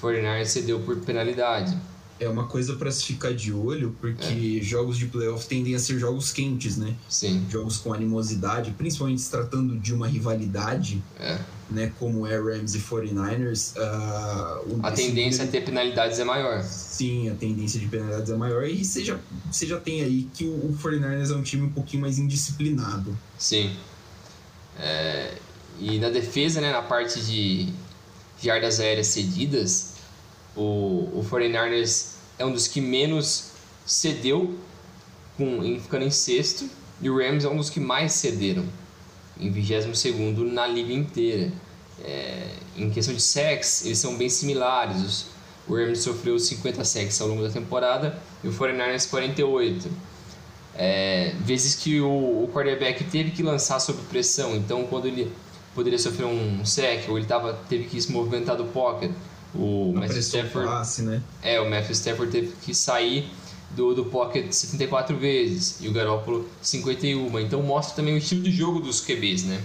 [0.00, 1.76] 49ers cedeu por penalidade.
[2.18, 4.64] É uma coisa para se ficar de olho, porque é.
[4.64, 6.94] jogos de playoff tendem a ser jogos quentes, né?
[7.08, 7.44] Sim.
[7.50, 11.38] Jogos com animosidade, principalmente se tratando de uma rivalidade, é.
[11.70, 11.92] né?
[11.98, 13.76] Como é Rams e 49ers.
[13.76, 16.62] Uh, a tendência a ter penalidades é maior.
[16.62, 18.64] Sim, a tendência de penalidades é maior.
[18.66, 19.18] E você já,
[19.50, 23.16] você já tem aí que o, o 49ers é um time um pouquinho mais indisciplinado.
[23.38, 23.76] Sim.
[24.78, 25.34] É,
[25.78, 27.72] e na defesa, né, na parte de
[28.42, 29.95] jardas aéreas cedidas,
[30.56, 33.50] o, o 49ers é um dos que menos
[33.84, 34.54] cedeu,
[35.36, 36.68] com, em, ficando em sexto,
[37.00, 38.64] e o Rams é um dos que mais cederam,
[39.38, 41.52] em 22 na liga inteira.
[42.02, 45.02] É, em questão de sacks, eles são bem similares.
[45.02, 45.26] Os,
[45.68, 49.90] o Rams sofreu 50 sacks ao longo da temporada e o 49ers 48
[50.78, 55.32] é, vezes que o, o quarterback teve que lançar sob pressão, então quando ele
[55.74, 59.10] poderia sofrer um sec ou ele tava, teve que se movimentar do pocket,
[59.58, 61.22] o Matthew Stafford, passe, né?
[61.42, 63.30] é, o Matthew Stafford teve que sair
[63.70, 67.38] do, do Pocket 74 vezes e o Garoppolo 51.
[67.40, 69.62] Então mostra também o estilo de jogo dos QBs, né?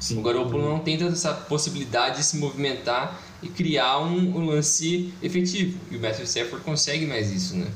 [0.00, 0.18] Sim.
[0.18, 5.12] O Garoppolo não tem tanta essa possibilidade de se movimentar e criar um, um lance
[5.22, 5.78] efetivo.
[5.90, 7.66] E o Matthew Stafford consegue mais isso, né?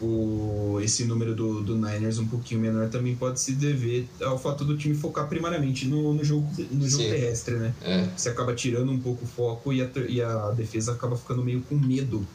[0.00, 4.64] O, esse número do, do Niners um pouquinho menor também pode se dever ao fato
[4.64, 7.74] do time focar primariamente no, no jogo, no jogo terrestre, né?
[7.82, 8.08] É.
[8.16, 11.60] Você acaba tirando um pouco o foco e a, e a defesa acaba ficando meio
[11.62, 12.26] com medo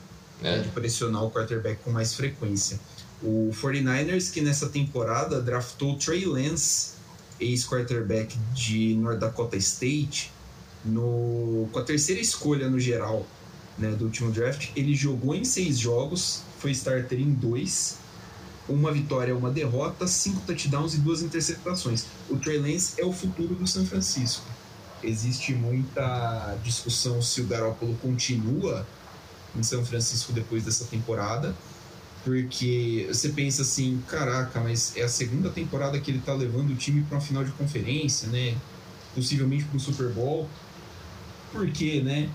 [0.43, 0.57] é.
[0.57, 2.79] né, de pressionar o quarterback com mais frequência.
[3.23, 6.91] O 49ers, que nessa temporada draftou Trey Lance,
[7.39, 10.31] ex-quarterback de North Dakota State,
[10.83, 13.25] no, com a terceira escolha no geral
[13.77, 17.99] né, do último draft, ele jogou em seis jogos, foi starter em dois,
[18.67, 22.05] uma vitória, uma derrota, cinco touchdowns e duas interceptações.
[22.27, 24.43] O Trey Lance é o futuro do São Francisco.
[25.03, 28.83] Existe muita discussão se o Garoppolo continua
[29.55, 31.55] em São Francisco depois dessa temporada,
[32.23, 36.75] porque você pensa assim, caraca, mas é a segunda temporada que ele tá levando o
[36.75, 38.57] time para uma final de conferência, né?
[39.13, 40.49] Possivelmente para o Super Bowl.
[41.51, 42.27] Por quê, né?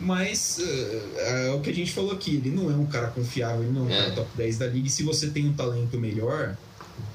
[0.00, 3.62] Mas uh, é o que a gente falou aqui, ele não é um cara confiável,
[3.62, 3.96] ele não é um é.
[3.96, 4.86] cara top 10 da liga.
[4.86, 6.56] E se você tem um talento melhor,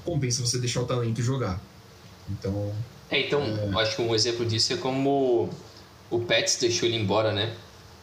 [0.06, 1.62] compensa você deixar o talento jogar.
[2.30, 2.74] Então.
[3.10, 3.82] É, então, é...
[3.82, 5.50] acho que um exemplo disso é como
[6.10, 7.54] o Pets deixou ele embora, né?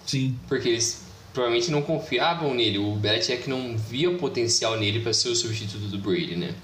[0.07, 0.39] Sim.
[0.49, 1.03] Porque eles
[1.33, 2.79] provavelmente não confiavam nele.
[2.79, 6.55] O Belichick não via o potencial nele para ser o substituto do Brady, né?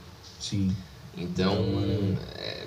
[0.40, 0.74] Sim.
[1.16, 1.56] Então,
[2.36, 2.64] é,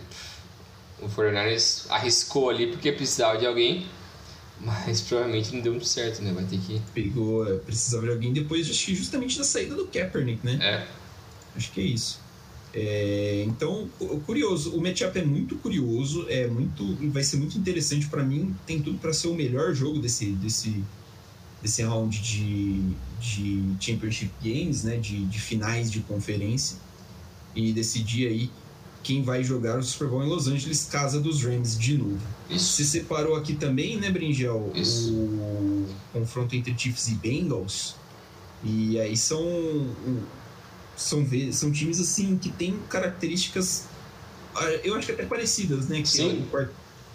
[1.02, 3.88] o 49ers arriscou ali porque precisava de alguém
[4.60, 6.32] mas provavelmente não deu muito certo, né?
[6.32, 6.82] Vai ter que.
[6.94, 10.60] Pegou, é, precisava de alguém depois, acho que justamente da saída do Kaepernick, né?
[10.62, 10.88] É.
[11.56, 12.20] Acho que é isso.
[12.74, 13.90] É, então,
[14.26, 14.76] curioso.
[14.76, 18.56] O matchup é muito curioso, é muito, vai ser muito interessante para mim.
[18.66, 20.84] Tem tudo para ser o melhor jogo desse, desse,
[21.62, 22.82] desse round de,
[23.20, 24.98] de Championship Games, né?
[24.98, 26.78] De, de finais de conferência
[27.56, 28.52] e decidir aí
[29.06, 32.20] quem vai jogar o Super Bowl em Los Angeles, casa dos Rams de novo.
[32.50, 32.74] Isso.
[32.74, 34.72] Se separou aqui também, né, Bringel?
[34.74, 35.14] Isso.
[35.14, 37.96] O confronto entre Chiefs e Bengals.
[38.64, 39.46] E aí são
[40.98, 43.86] são são times assim que têm características
[44.56, 46.02] ah, eu acho que até parecidas, né?
[46.02, 46.48] Que Sim.
[46.52, 46.68] É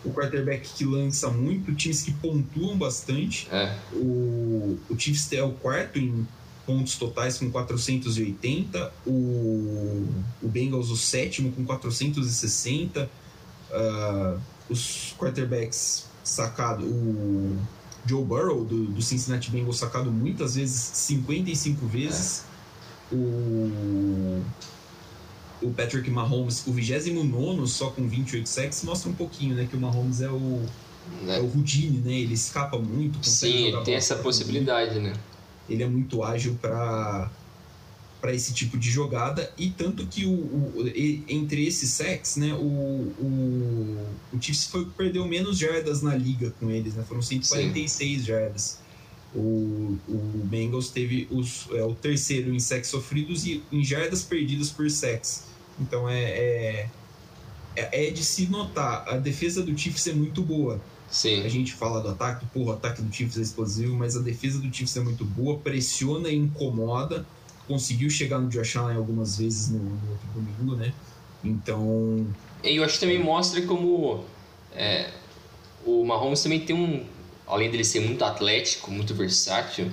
[0.04, 3.48] o, quarterback que lança muito, times que pontuam bastante.
[3.50, 3.74] É.
[3.92, 6.26] O, o Chiefs é o quarto em
[6.70, 9.10] pontos totais com 480, o,
[10.40, 13.08] o Bengals o sétimo com 460, uh,
[13.72, 17.58] ah, os quarterbacks sacado, o
[18.06, 22.44] Joe Burrow do, do, Cincinnati Bengals sacado muitas vezes, 55 vezes,
[23.12, 23.16] é.
[23.16, 24.42] o
[25.62, 29.66] o Patrick Mahomes, o 29 só com 28 sacks, mostra um pouquinho, né?
[29.68, 30.62] Que o Mahomes é o,
[31.28, 31.36] é.
[31.36, 32.14] é o Houdini, né?
[32.14, 33.22] Ele escapa muito.
[33.26, 35.12] Sim, ele tem essa possibilidade, né?
[35.70, 37.30] Ele é muito ágil para
[38.20, 40.92] para esse tipo de jogada e tanto que o, o
[41.26, 46.70] entre esses sacks, né, o, o, o Chiefs foi perdeu menos jardas na liga com
[46.70, 48.26] eles, né, foram 146 Sim.
[48.26, 48.78] jardas.
[49.34, 54.68] O, o Bengals teve os, é, o terceiro em sacks sofridos e em jardas perdidas
[54.68, 55.44] por sacks.
[55.80, 56.88] Então é,
[57.76, 60.80] é, é, de se notar, a defesa do Chiefs é muito boa.
[61.10, 61.44] Sim.
[61.44, 64.58] A gente fala do ataque, porra, o ataque do Chiefs é explosivo, mas a defesa
[64.58, 67.26] do Chiefs é muito boa, pressiona e incomoda.
[67.66, 70.92] Conseguiu chegar no Josh Allen algumas vezes no, no outro domingo, né?
[71.42, 72.26] Então.
[72.62, 74.24] E eu acho que também mostra como
[74.74, 75.10] é,
[75.84, 77.04] o Mahomes também tem um.
[77.46, 79.90] Além dele ser muito atlético, muito versátil,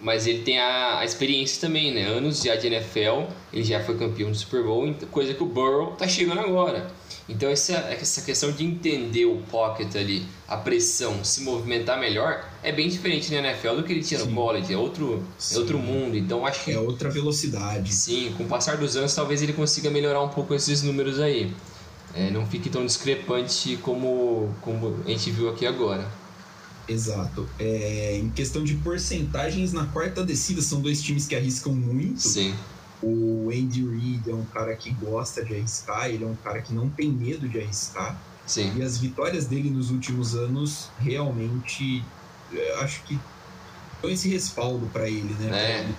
[0.00, 2.04] mas ele tem a, a, experiência também, né?
[2.04, 5.96] Anos já de NFL, ele já foi campeão do Super Bowl, coisa que o Burrow
[5.96, 6.88] tá chegando agora.
[7.28, 12.70] Então essa, essa questão de entender o pocket ali, a pressão, se movimentar melhor, é
[12.70, 14.26] bem diferente na NFL do que ele tinha sim.
[14.26, 16.16] no college, é outro, é outro mundo.
[16.16, 17.92] Então acho que é outra velocidade.
[17.92, 21.52] Sim, com o passar dos anos talvez ele consiga melhorar um pouco esses números aí.
[22.14, 26.08] É, não fique tão discrepante como, como a gente viu aqui agora.
[26.88, 27.48] Exato.
[27.58, 32.20] É, em questão de porcentagens, na quarta descida são dois times que arriscam muito.
[32.20, 32.54] Sim.
[33.02, 36.72] O Andy Reid é um cara que gosta de arriscar, ele é um cara que
[36.72, 38.18] não tem medo de arriscar.
[38.46, 38.72] Sim.
[38.76, 42.04] E as vitórias dele nos últimos anos realmente
[42.52, 43.18] é, acho que
[44.00, 45.50] dão esse respaldo para ele, né?
[45.50, 45.80] É.
[45.80, 45.94] Ele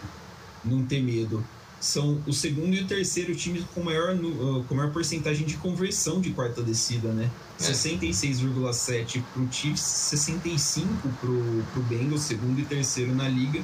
[0.63, 1.43] não ter medo.
[1.79, 6.19] São o segundo e o terceiro time com maior, uh, com maior porcentagem de conversão
[6.19, 7.29] de quarta descida, né?
[7.59, 7.63] É.
[7.63, 10.87] 66,7 pro Chiefs, 65
[11.19, 13.61] pro, pro Bengals, segundo e terceiro na liga.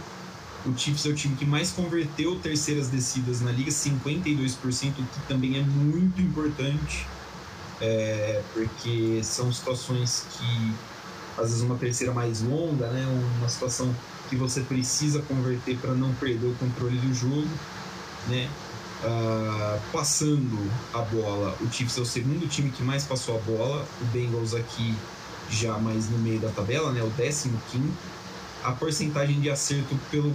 [0.66, 5.28] O Chiefs é o time que mais converteu terceiras descidas na liga, 52%, o que
[5.28, 7.06] também é muito importante,
[7.82, 10.74] é, porque são situações que,
[11.38, 13.06] às vezes, uma terceira mais longa, né,
[13.38, 13.94] uma situação
[14.30, 17.48] que você precisa converter para não perder o controle do jogo.
[18.30, 18.50] né?
[19.04, 23.86] Uh, passando a bola, o Chiefs é o segundo time que mais passou a bola,
[24.02, 24.96] o Bengals aqui
[25.50, 27.04] já mais no meio da tabela, né?
[27.04, 27.52] O 15
[28.64, 30.34] A porcentagem de acerto pelo,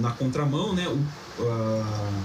[0.00, 0.88] na contramão, né?
[0.88, 0.94] O,
[1.42, 2.24] uh,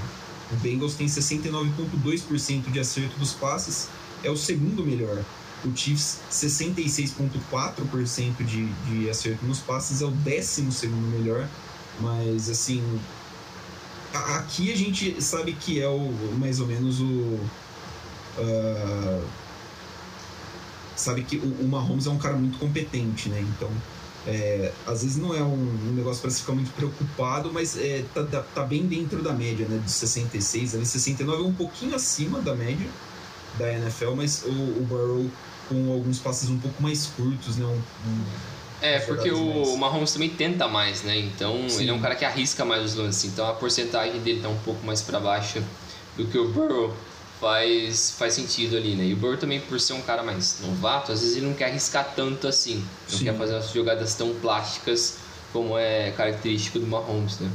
[0.51, 3.89] o Bengals tem 69,2% de acerto dos passes,
[4.23, 5.23] é o segundo melhor.
[5.63, 11.47] O Chiefs, 66,4% de, de acerto nos passes, é o décimo segundo melhor.
[11.99, 12.81] Mas, assim,
[14.13, 17.39] aqui a gente sabe que é o mais ou menos o.
[18.37, 19.25] Uh,
[20.95, 23.39] sabe que o, o Mahomes é um cara muito competente, né?
[23.41, 23.69] Então,
[24.27, 28.03] é, às vezes não é um, um negócio para se ficar muito preocupado, mas é,
[28.13, 29.81] tá, tá, tá, bem dentro da média, né?
[29.83, 32.87] De 66, ali 69 é um pouquinho acima da média
[33.57, 35.29] da NFL, mas o, o Burrow
[35.67, 37.65] com alguns passes um pouco mais curtos, né?
[37.65, 38.25] Um, um,
[38.81, 41.17] é, porque o Mahomes também tenta mais, né?
[41.19, 41.81] Então Sim.
[41.81, 43.25] ele é um cara que arrisca mais os lances.
[43.25, 45.61] Então a porcentagem dele tá um pouco mais para baixo
[46.17, 46.93] do que o Burrow
[47.39, 49.05] faz, faz sentido ali, né?
[49.05, 51.65] E o Burrow também, por ser um cara mais novato, às vezes ele não quer
[51.65, 52.83] arriscar tanto assim.
[53.09, 53.25] Não Sim.
[53.25, 55.17] quer fazer umas jogadas tão plásticas
[55.53, 57.49] como é característico do Mahomes, né?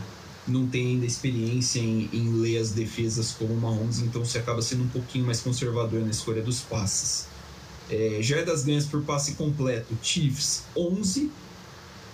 [0.47, 4.61] Não tem ainda experiência em, em ler as defesas como o Mahomes, então você acaba
[4.61, 7.26] sendo um pouquinho mais conservador na escolha dos passes.
[7.91, 11.30] É, jardas ganhas por passe completo, Chiefs 11,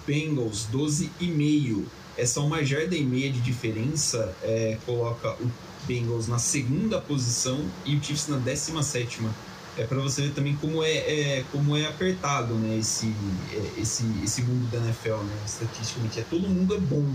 [0.06, 1.84] Bengals 12,5.
[2.16, 5.50] Essa uma jarda e meia de diferença é, coloca o
[5.86, 9.20] Bengals na segunda posição e o Chiefs na 17
[9.76, 13.14] é para você ver também como é, é, como é apertado né, esse,
[13.52, 16.20] é, esse, esse mundo da NFL, né, estatisticamente.
[16.20, 17.06] É, todo mundo é bom.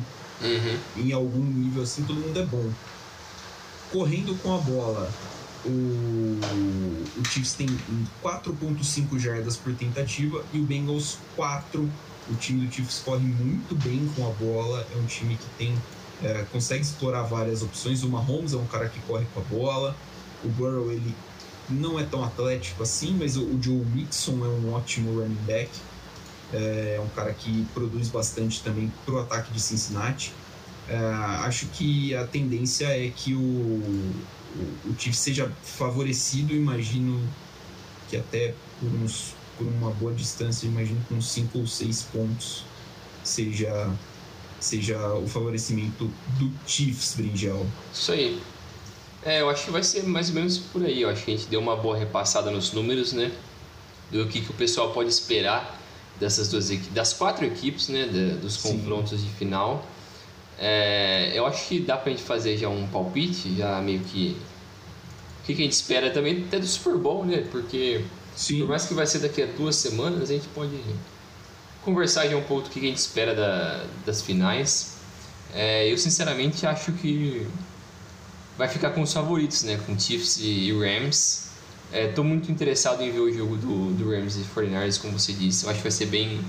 [0.42, 0.78] Uhum.
[0.98, 2.70] Em algum nível assim, todo mundo é bom.
[3.92, 5.12] Correndo com a bola,
[5.66, 6.40] o,
[7.18, 7.68] o Chiefs tem
[8.24, 11.90] 4.5 jardas por tentativa e o Bengals 4.
[12.28, 15.76] O time do Chiefs corre muito bem com a bola, é um time que tem
[16.24, 18.04] é, consegue explorar várias opções.
[18.04, 19.96] O Mahomes é um cara que corre com a bola.
[20.44, 21.16] O Burrow ele
[21.70, 25.70] não é tão atlético assim, mas o, o Joe Mixon é um ótimo running back.
[26.54, 30.32] É, é um cara que produz bastante também para o ataque de Cincinnati.
[30.88, 30.98] É,
[31.44, 34.14] acho que a tendência é que o, o,
[34.86, 37.20] o seja favorecido, imagino
[38.08, 42.64] que até por, uns, por uma boa distância, imagino com 5 ou 6 pontos
[43.24, 43.90] seja
[44.60, 47.66] seja o favorecimento do Chiefs, Bringel.
[47.94, 48.42] Isso aí.
[49.24, 51.02] É, eu acho que vai ser mais ou menos por aí.
[51.02, 53.32] Eu acho que a gente deu uma boa repassada nos números, né?
[54.12, 55.82] Do que, que o pessoal pode esperar
[56.20, 58.08] dessas duas equipes, das quatro equipes, né?
[58.08, 59.26] De, dos confrontos Sim.
[59.26, 59.86] de final.
[60.58, 64.38] É, eu acho que dá pra gente fazer já um palpite, já meio que.
[65.42, 67.48] O que, que a gente espera também até do Super Bowl, né?
[67.52, 68.04] Porque
[68.36, 68.60] Sim.
[68.60, 70.76] por mais que vai ser daqui a duas semanas, a gente pode
[71.86, 74.96] conversar já um pouco do que a gente espera da, das finais.
[75.54, 77.48] É, eu sinceramente acho que
[78.58, 79.80] vai ficar com os favoritos, né?
[79.86, 81.46] Com Chiefs e Rams.
[81.94, 85.32] Estou é, muito interessado em ver o jogo do, do Rams e 49ers, como você
[85.32, 85.64] disse.
[85.64, 86.42] Eu acho que vai ser bem.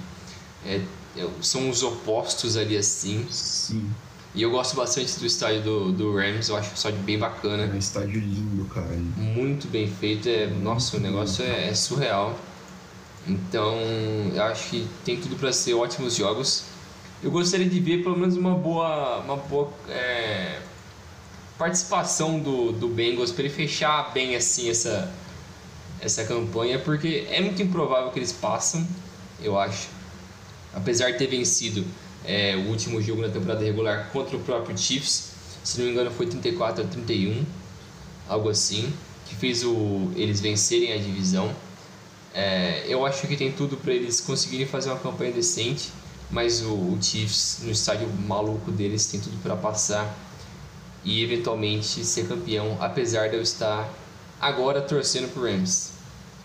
[0.64, 0.80] É,
[1.16, 3.26] é, são os opostos ali assim.
[3.30, 3.90] Sim.
[4.34, 7.62] E eu gosto bastante do estádio do, do Rams, eu acho o estádio bem bacana.
[7.62, 8.94] É um estádio lindo, cara.
[9.16, 10.28] Muito bem feito.
[10.28, 12.38] É, nossa, o negócio é, é surreal.
[13.28, 13.76] Então,
[14.34, 16.64] eu acho que tem tudo para ser ótimos jogos.
[17.22, 20.60] Eu gostaria de ver pelo menos uma boa, uma boa é,
[21.58, 25.12] participação do, do Bengals para ele fechar bem assim essa,
[26.00, 28.86] essa campanha, porque é muito improvável que eles passem,
[29.42, 29.88] eu acho.
[30.74, 31.84] Apesar de ter vencido
[32.24, 35.30] é, o último jogo na temporada regular contra o próprio Chiefs,
[35.64, 37.44] se não me engano foi 34 a 31,
[38.28, 38.92] algo assim,
[39.26, 41.52] que fez o, eles vencerem a divisão.
[42.36, 45.90] É, eu acho que tem tudo para eles conseguirem fazer uma campanha decente,
[46.30, 50.14] mas o, o Chiefs, no estádio maluco deles, tem tudo para passar
[51.02, 53.90] e eventualmente ser campeão, apesar de eu estar
[54.38, 55.92] agora torcendo pro Rams.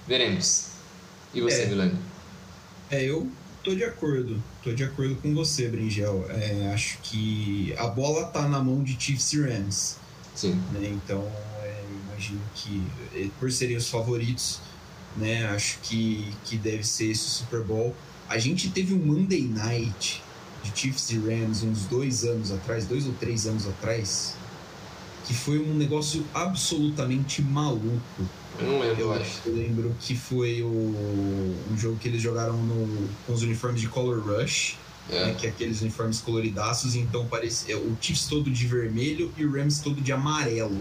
[0.08, 0.68] Veremos.
[1.34, 2.00] E você, é, Milano?
[2.90, 3.30] É, eu
[3.62, 4.42] tô de acordo.
[4.64, 6.26] Tô de acordo com você, Bringel.
[6.30, 9.98] É, acho que a bola tá na mão de Chiefs e Rams.
[10.36, 10.54] Sim.
[10.72, 10.88] Né?
[10.88, 11.30] Então,
[11.64, 12.82] é, imagino que
[13.14, 14.62] eh, por serem os favoritos,
[15.18, 15.48] né?
[15.48, 17.96] Acho que, que deve ser esse Super Bowl.
[18.30, 20.22] A gente teve um Monday Night
[20.64, 24.36] de Chiefs e Rams uns dois anos atrás, dois ou três anos atrás,
[25.26, 28.02] que foi um negócio absolutamente maluco.
[28.60, 29.42] Eu não lembro, eu, acho.
[29.46, 30.68] Eu lembro que foi o,
[31.72, 34.78] um jogo que eles jogaram no, com os uniformes de Color Rush,
[35.10, 35.26] é.
[35.26, 39.52] Né, que é aqueles uniformes coloridaços, então parecia o Chiefs todo de vermelho e o
[39.52, 40.80] Rams todo de amarelo.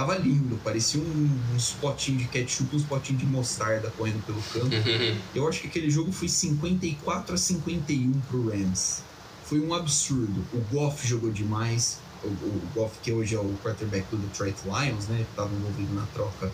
[0.00, 4.74] Tava lindo, parecia um, uns potinhos de ketchup, uns potinhos de mostarda correndo pelo campo.
[4.74, 5.18] Uhum.
[5.36, 9.02] Eu acho que aquele jogo foi 54 a 51 pro Rams.
[9.44, 10.42] Foi um absurdo.
[10.54, 15.06] O Goff jogou demais, o, o Goff, que hoje é o quarterback do Detroit Lions,
[15.06, 15.16] né?
[15.16, 16.50] Que estava envolvido na troca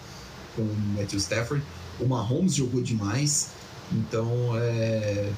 [0.56, 1.64] com o Matthew Stafford.
[2.00, 3.50] O Mahomes jogou demais,
[3.92, 5.30] então é,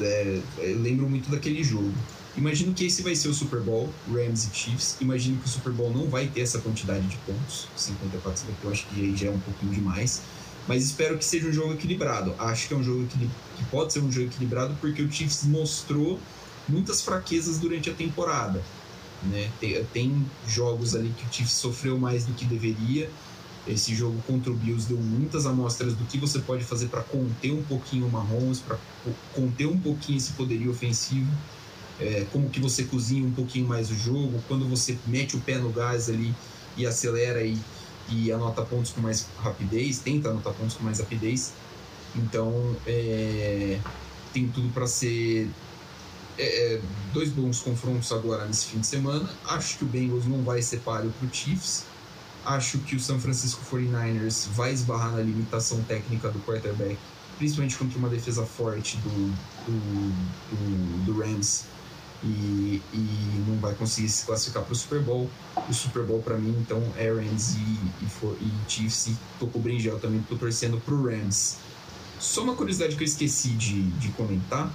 [0.00, 1.92] é, lembro muito daquele jogo.
[2.36, 4.98] Imagino que esse vai ser o Super Bowl, Rams e Chiefs.
[5.00, 8.86] Imagino que o Super Bowl não vai ter essa quantidade de pontos, 54, eu acho
[8.88, 10.22] que aí já é um pouquinho demais.
[10.68, 12.34] Mas espero que seja um jogo equilibrado.
[12.38, 16.18] Acho que é um jogo que pode ser um jogo equilibrado porque o Chiefs mostrou
[16.68, 18.62] muitas fraquezas durante a temporada.
[19.22, 19.50] Né?
[19.58, 23.08] Tem, tem jogos ali que o Chiefs sofreu mais do que deveria.
[23.66, 27.52] Esse jogo contra o Bills deu muitas amostras do que você pode fazer para conter
[27.52, 28.78] um pouquinho o Mahomes, para
[29.32, 31.26] conter um pouquinho esse poderio ofensivo.
[31.98, 35.58] É, como que você cozinha um pouquinho mais o jogo, quando você mete o pé
[35.58, 36.34] no gás ali
[36.76, 37.58] e acelera e,
[38.08, 41.52] e anota pontos com mais rapidez, tenta anotar pontos com mais rapidez.
[42.14, 43.78] Então, é,
[44.32, 45.48] tem tudo para ser
[46.38, 46.80] é, é,
[47.12, 49.28] dois bons confrontos agora nesse fim de semana.
[49.46, 51.84] Acho que o Bengals não vai ser páreo para o Chiefs.
[52.44, 56.96] Acho que o San Francisco 49ers vai esbarrar na limitação técnica do quarterback,
[57.38, 59.10] principalmente contra uma defesa forte do,
[59.66, 60.12] do,
[60.50, 61.64] do, do Rams.
[62.22, 65.30] E, e, não vai conseguir se classificar para o Super Bowl.
[65.68, 69.08] O Super Bowl para mim, então, é Rams e, e, for, e Chiefs.
[69.08, 71.58] E tô com o Brinjel também, tô torcendo para o Rams.
[72.18, 74.72] Só uma curiosidade que eu esqueci de, de comentar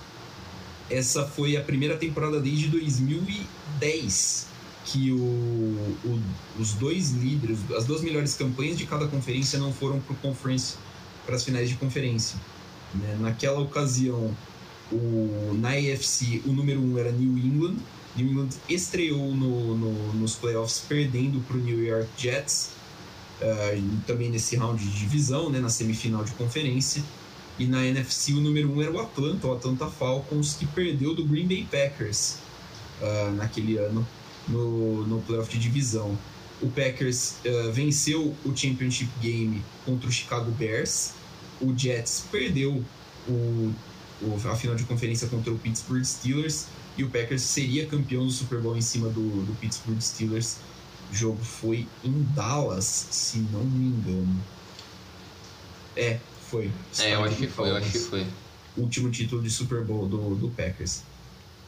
[0.92, 4.52] essa foi a primeira temporada desde 2010
[4.84, 5.16] que o,
[6.04, 6.22] o,
[6.60, 10.02] os dois líderes, as duas melhores campanhas de cada conferência não foram
[11.26, 12.38] para as finais de conferência.
[12.96, 13.18] Né?
[13.22, 14.36] Naquela ocasião,
[14.92, 17.78] o, na AFC, o número um era New England.
[18.16, 22.72] New England estreou no, no, nos playoffs perdendo para o New York Jets,
[23.42, 27.04] uh, também nesse round de divisão, né, na semifinal de conferência.
[27.58, 31.14] E na NFC o número 1 um era o Atlanta, o Atlanta Falcons, que perdeu
[31.16, 32.38] do Green Bay Packers
[33.02, 34.06] uh, naquele ano
[34.48, 36.18] no, no playoff de divisão.
[36.62, 41.14] O Packers uh, venceu o Championship Game contra o Chicago Bears.
[41.60, 42.84] O Jets perdeu
[43.28, 43.74] o,
[44.50, 46.68] a final de conferência contra o Pittsburgh Steelers.
[46.98, 50.58] E o Packers seria campeão do Super Bowl em cima do, do Pittsburgh Steelers.
[51.12, 54.44] O jogo foi em Dallas, se não me engano.
[55.96, 56.20] É,
[56.50, 56.72] foi.
[57.00, 58.28] É, eu acho que foi, eu acho que foi.
[58.78, 61.02] Último título de Super Bowl do, do Packers.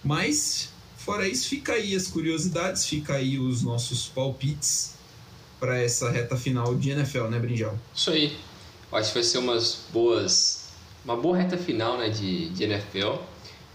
[0.04, 4.94] Mas, fora isso, fica aí as curiosidades, fica aí os nossos palpites
[5.60, 7.78] para essa reta final de NFL, né, Brinjal?
[7.96, 8.38] Isso aí.
[8.92, 10.63] Eu acho que vai ser umas boas.
[11.04, 13.16] Uma boa reta final né, de, de NFL.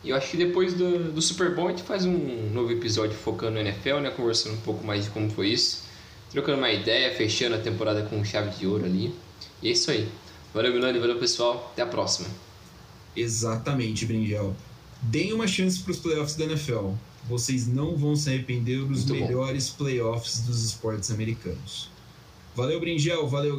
[0.02, 3.16] E eu acho que depois do, do Super Bowl a gente faz um novo episódio
[3.16, 4.10] focando no NFL, né?
[4.10, 5.84] Conversando um pouco mais de como foi isso.
[6.30, 9.14] Trocando uma ideia, fechando a temporada com chave de ouro ali.
[9.62, 10.08] E é isso aí.
[10.54, 11.70] Valeu, Milani, valeu, pessoal.
[11.72, 12.28] Até a próxima.
[13.16, 14.54] Exatamente, Bringel.
[15.02, 16.92] Deem uma chance para os playoffs da NFL.
[17.28, 19.84] Vocês não vão se arrepender dos Muito melhores bom.
[19.84, 21.90] playoffs dos esportes americanos.
[22.54, 23.26] Valeu, Bringel.
[23.26, 23.58] Valeu,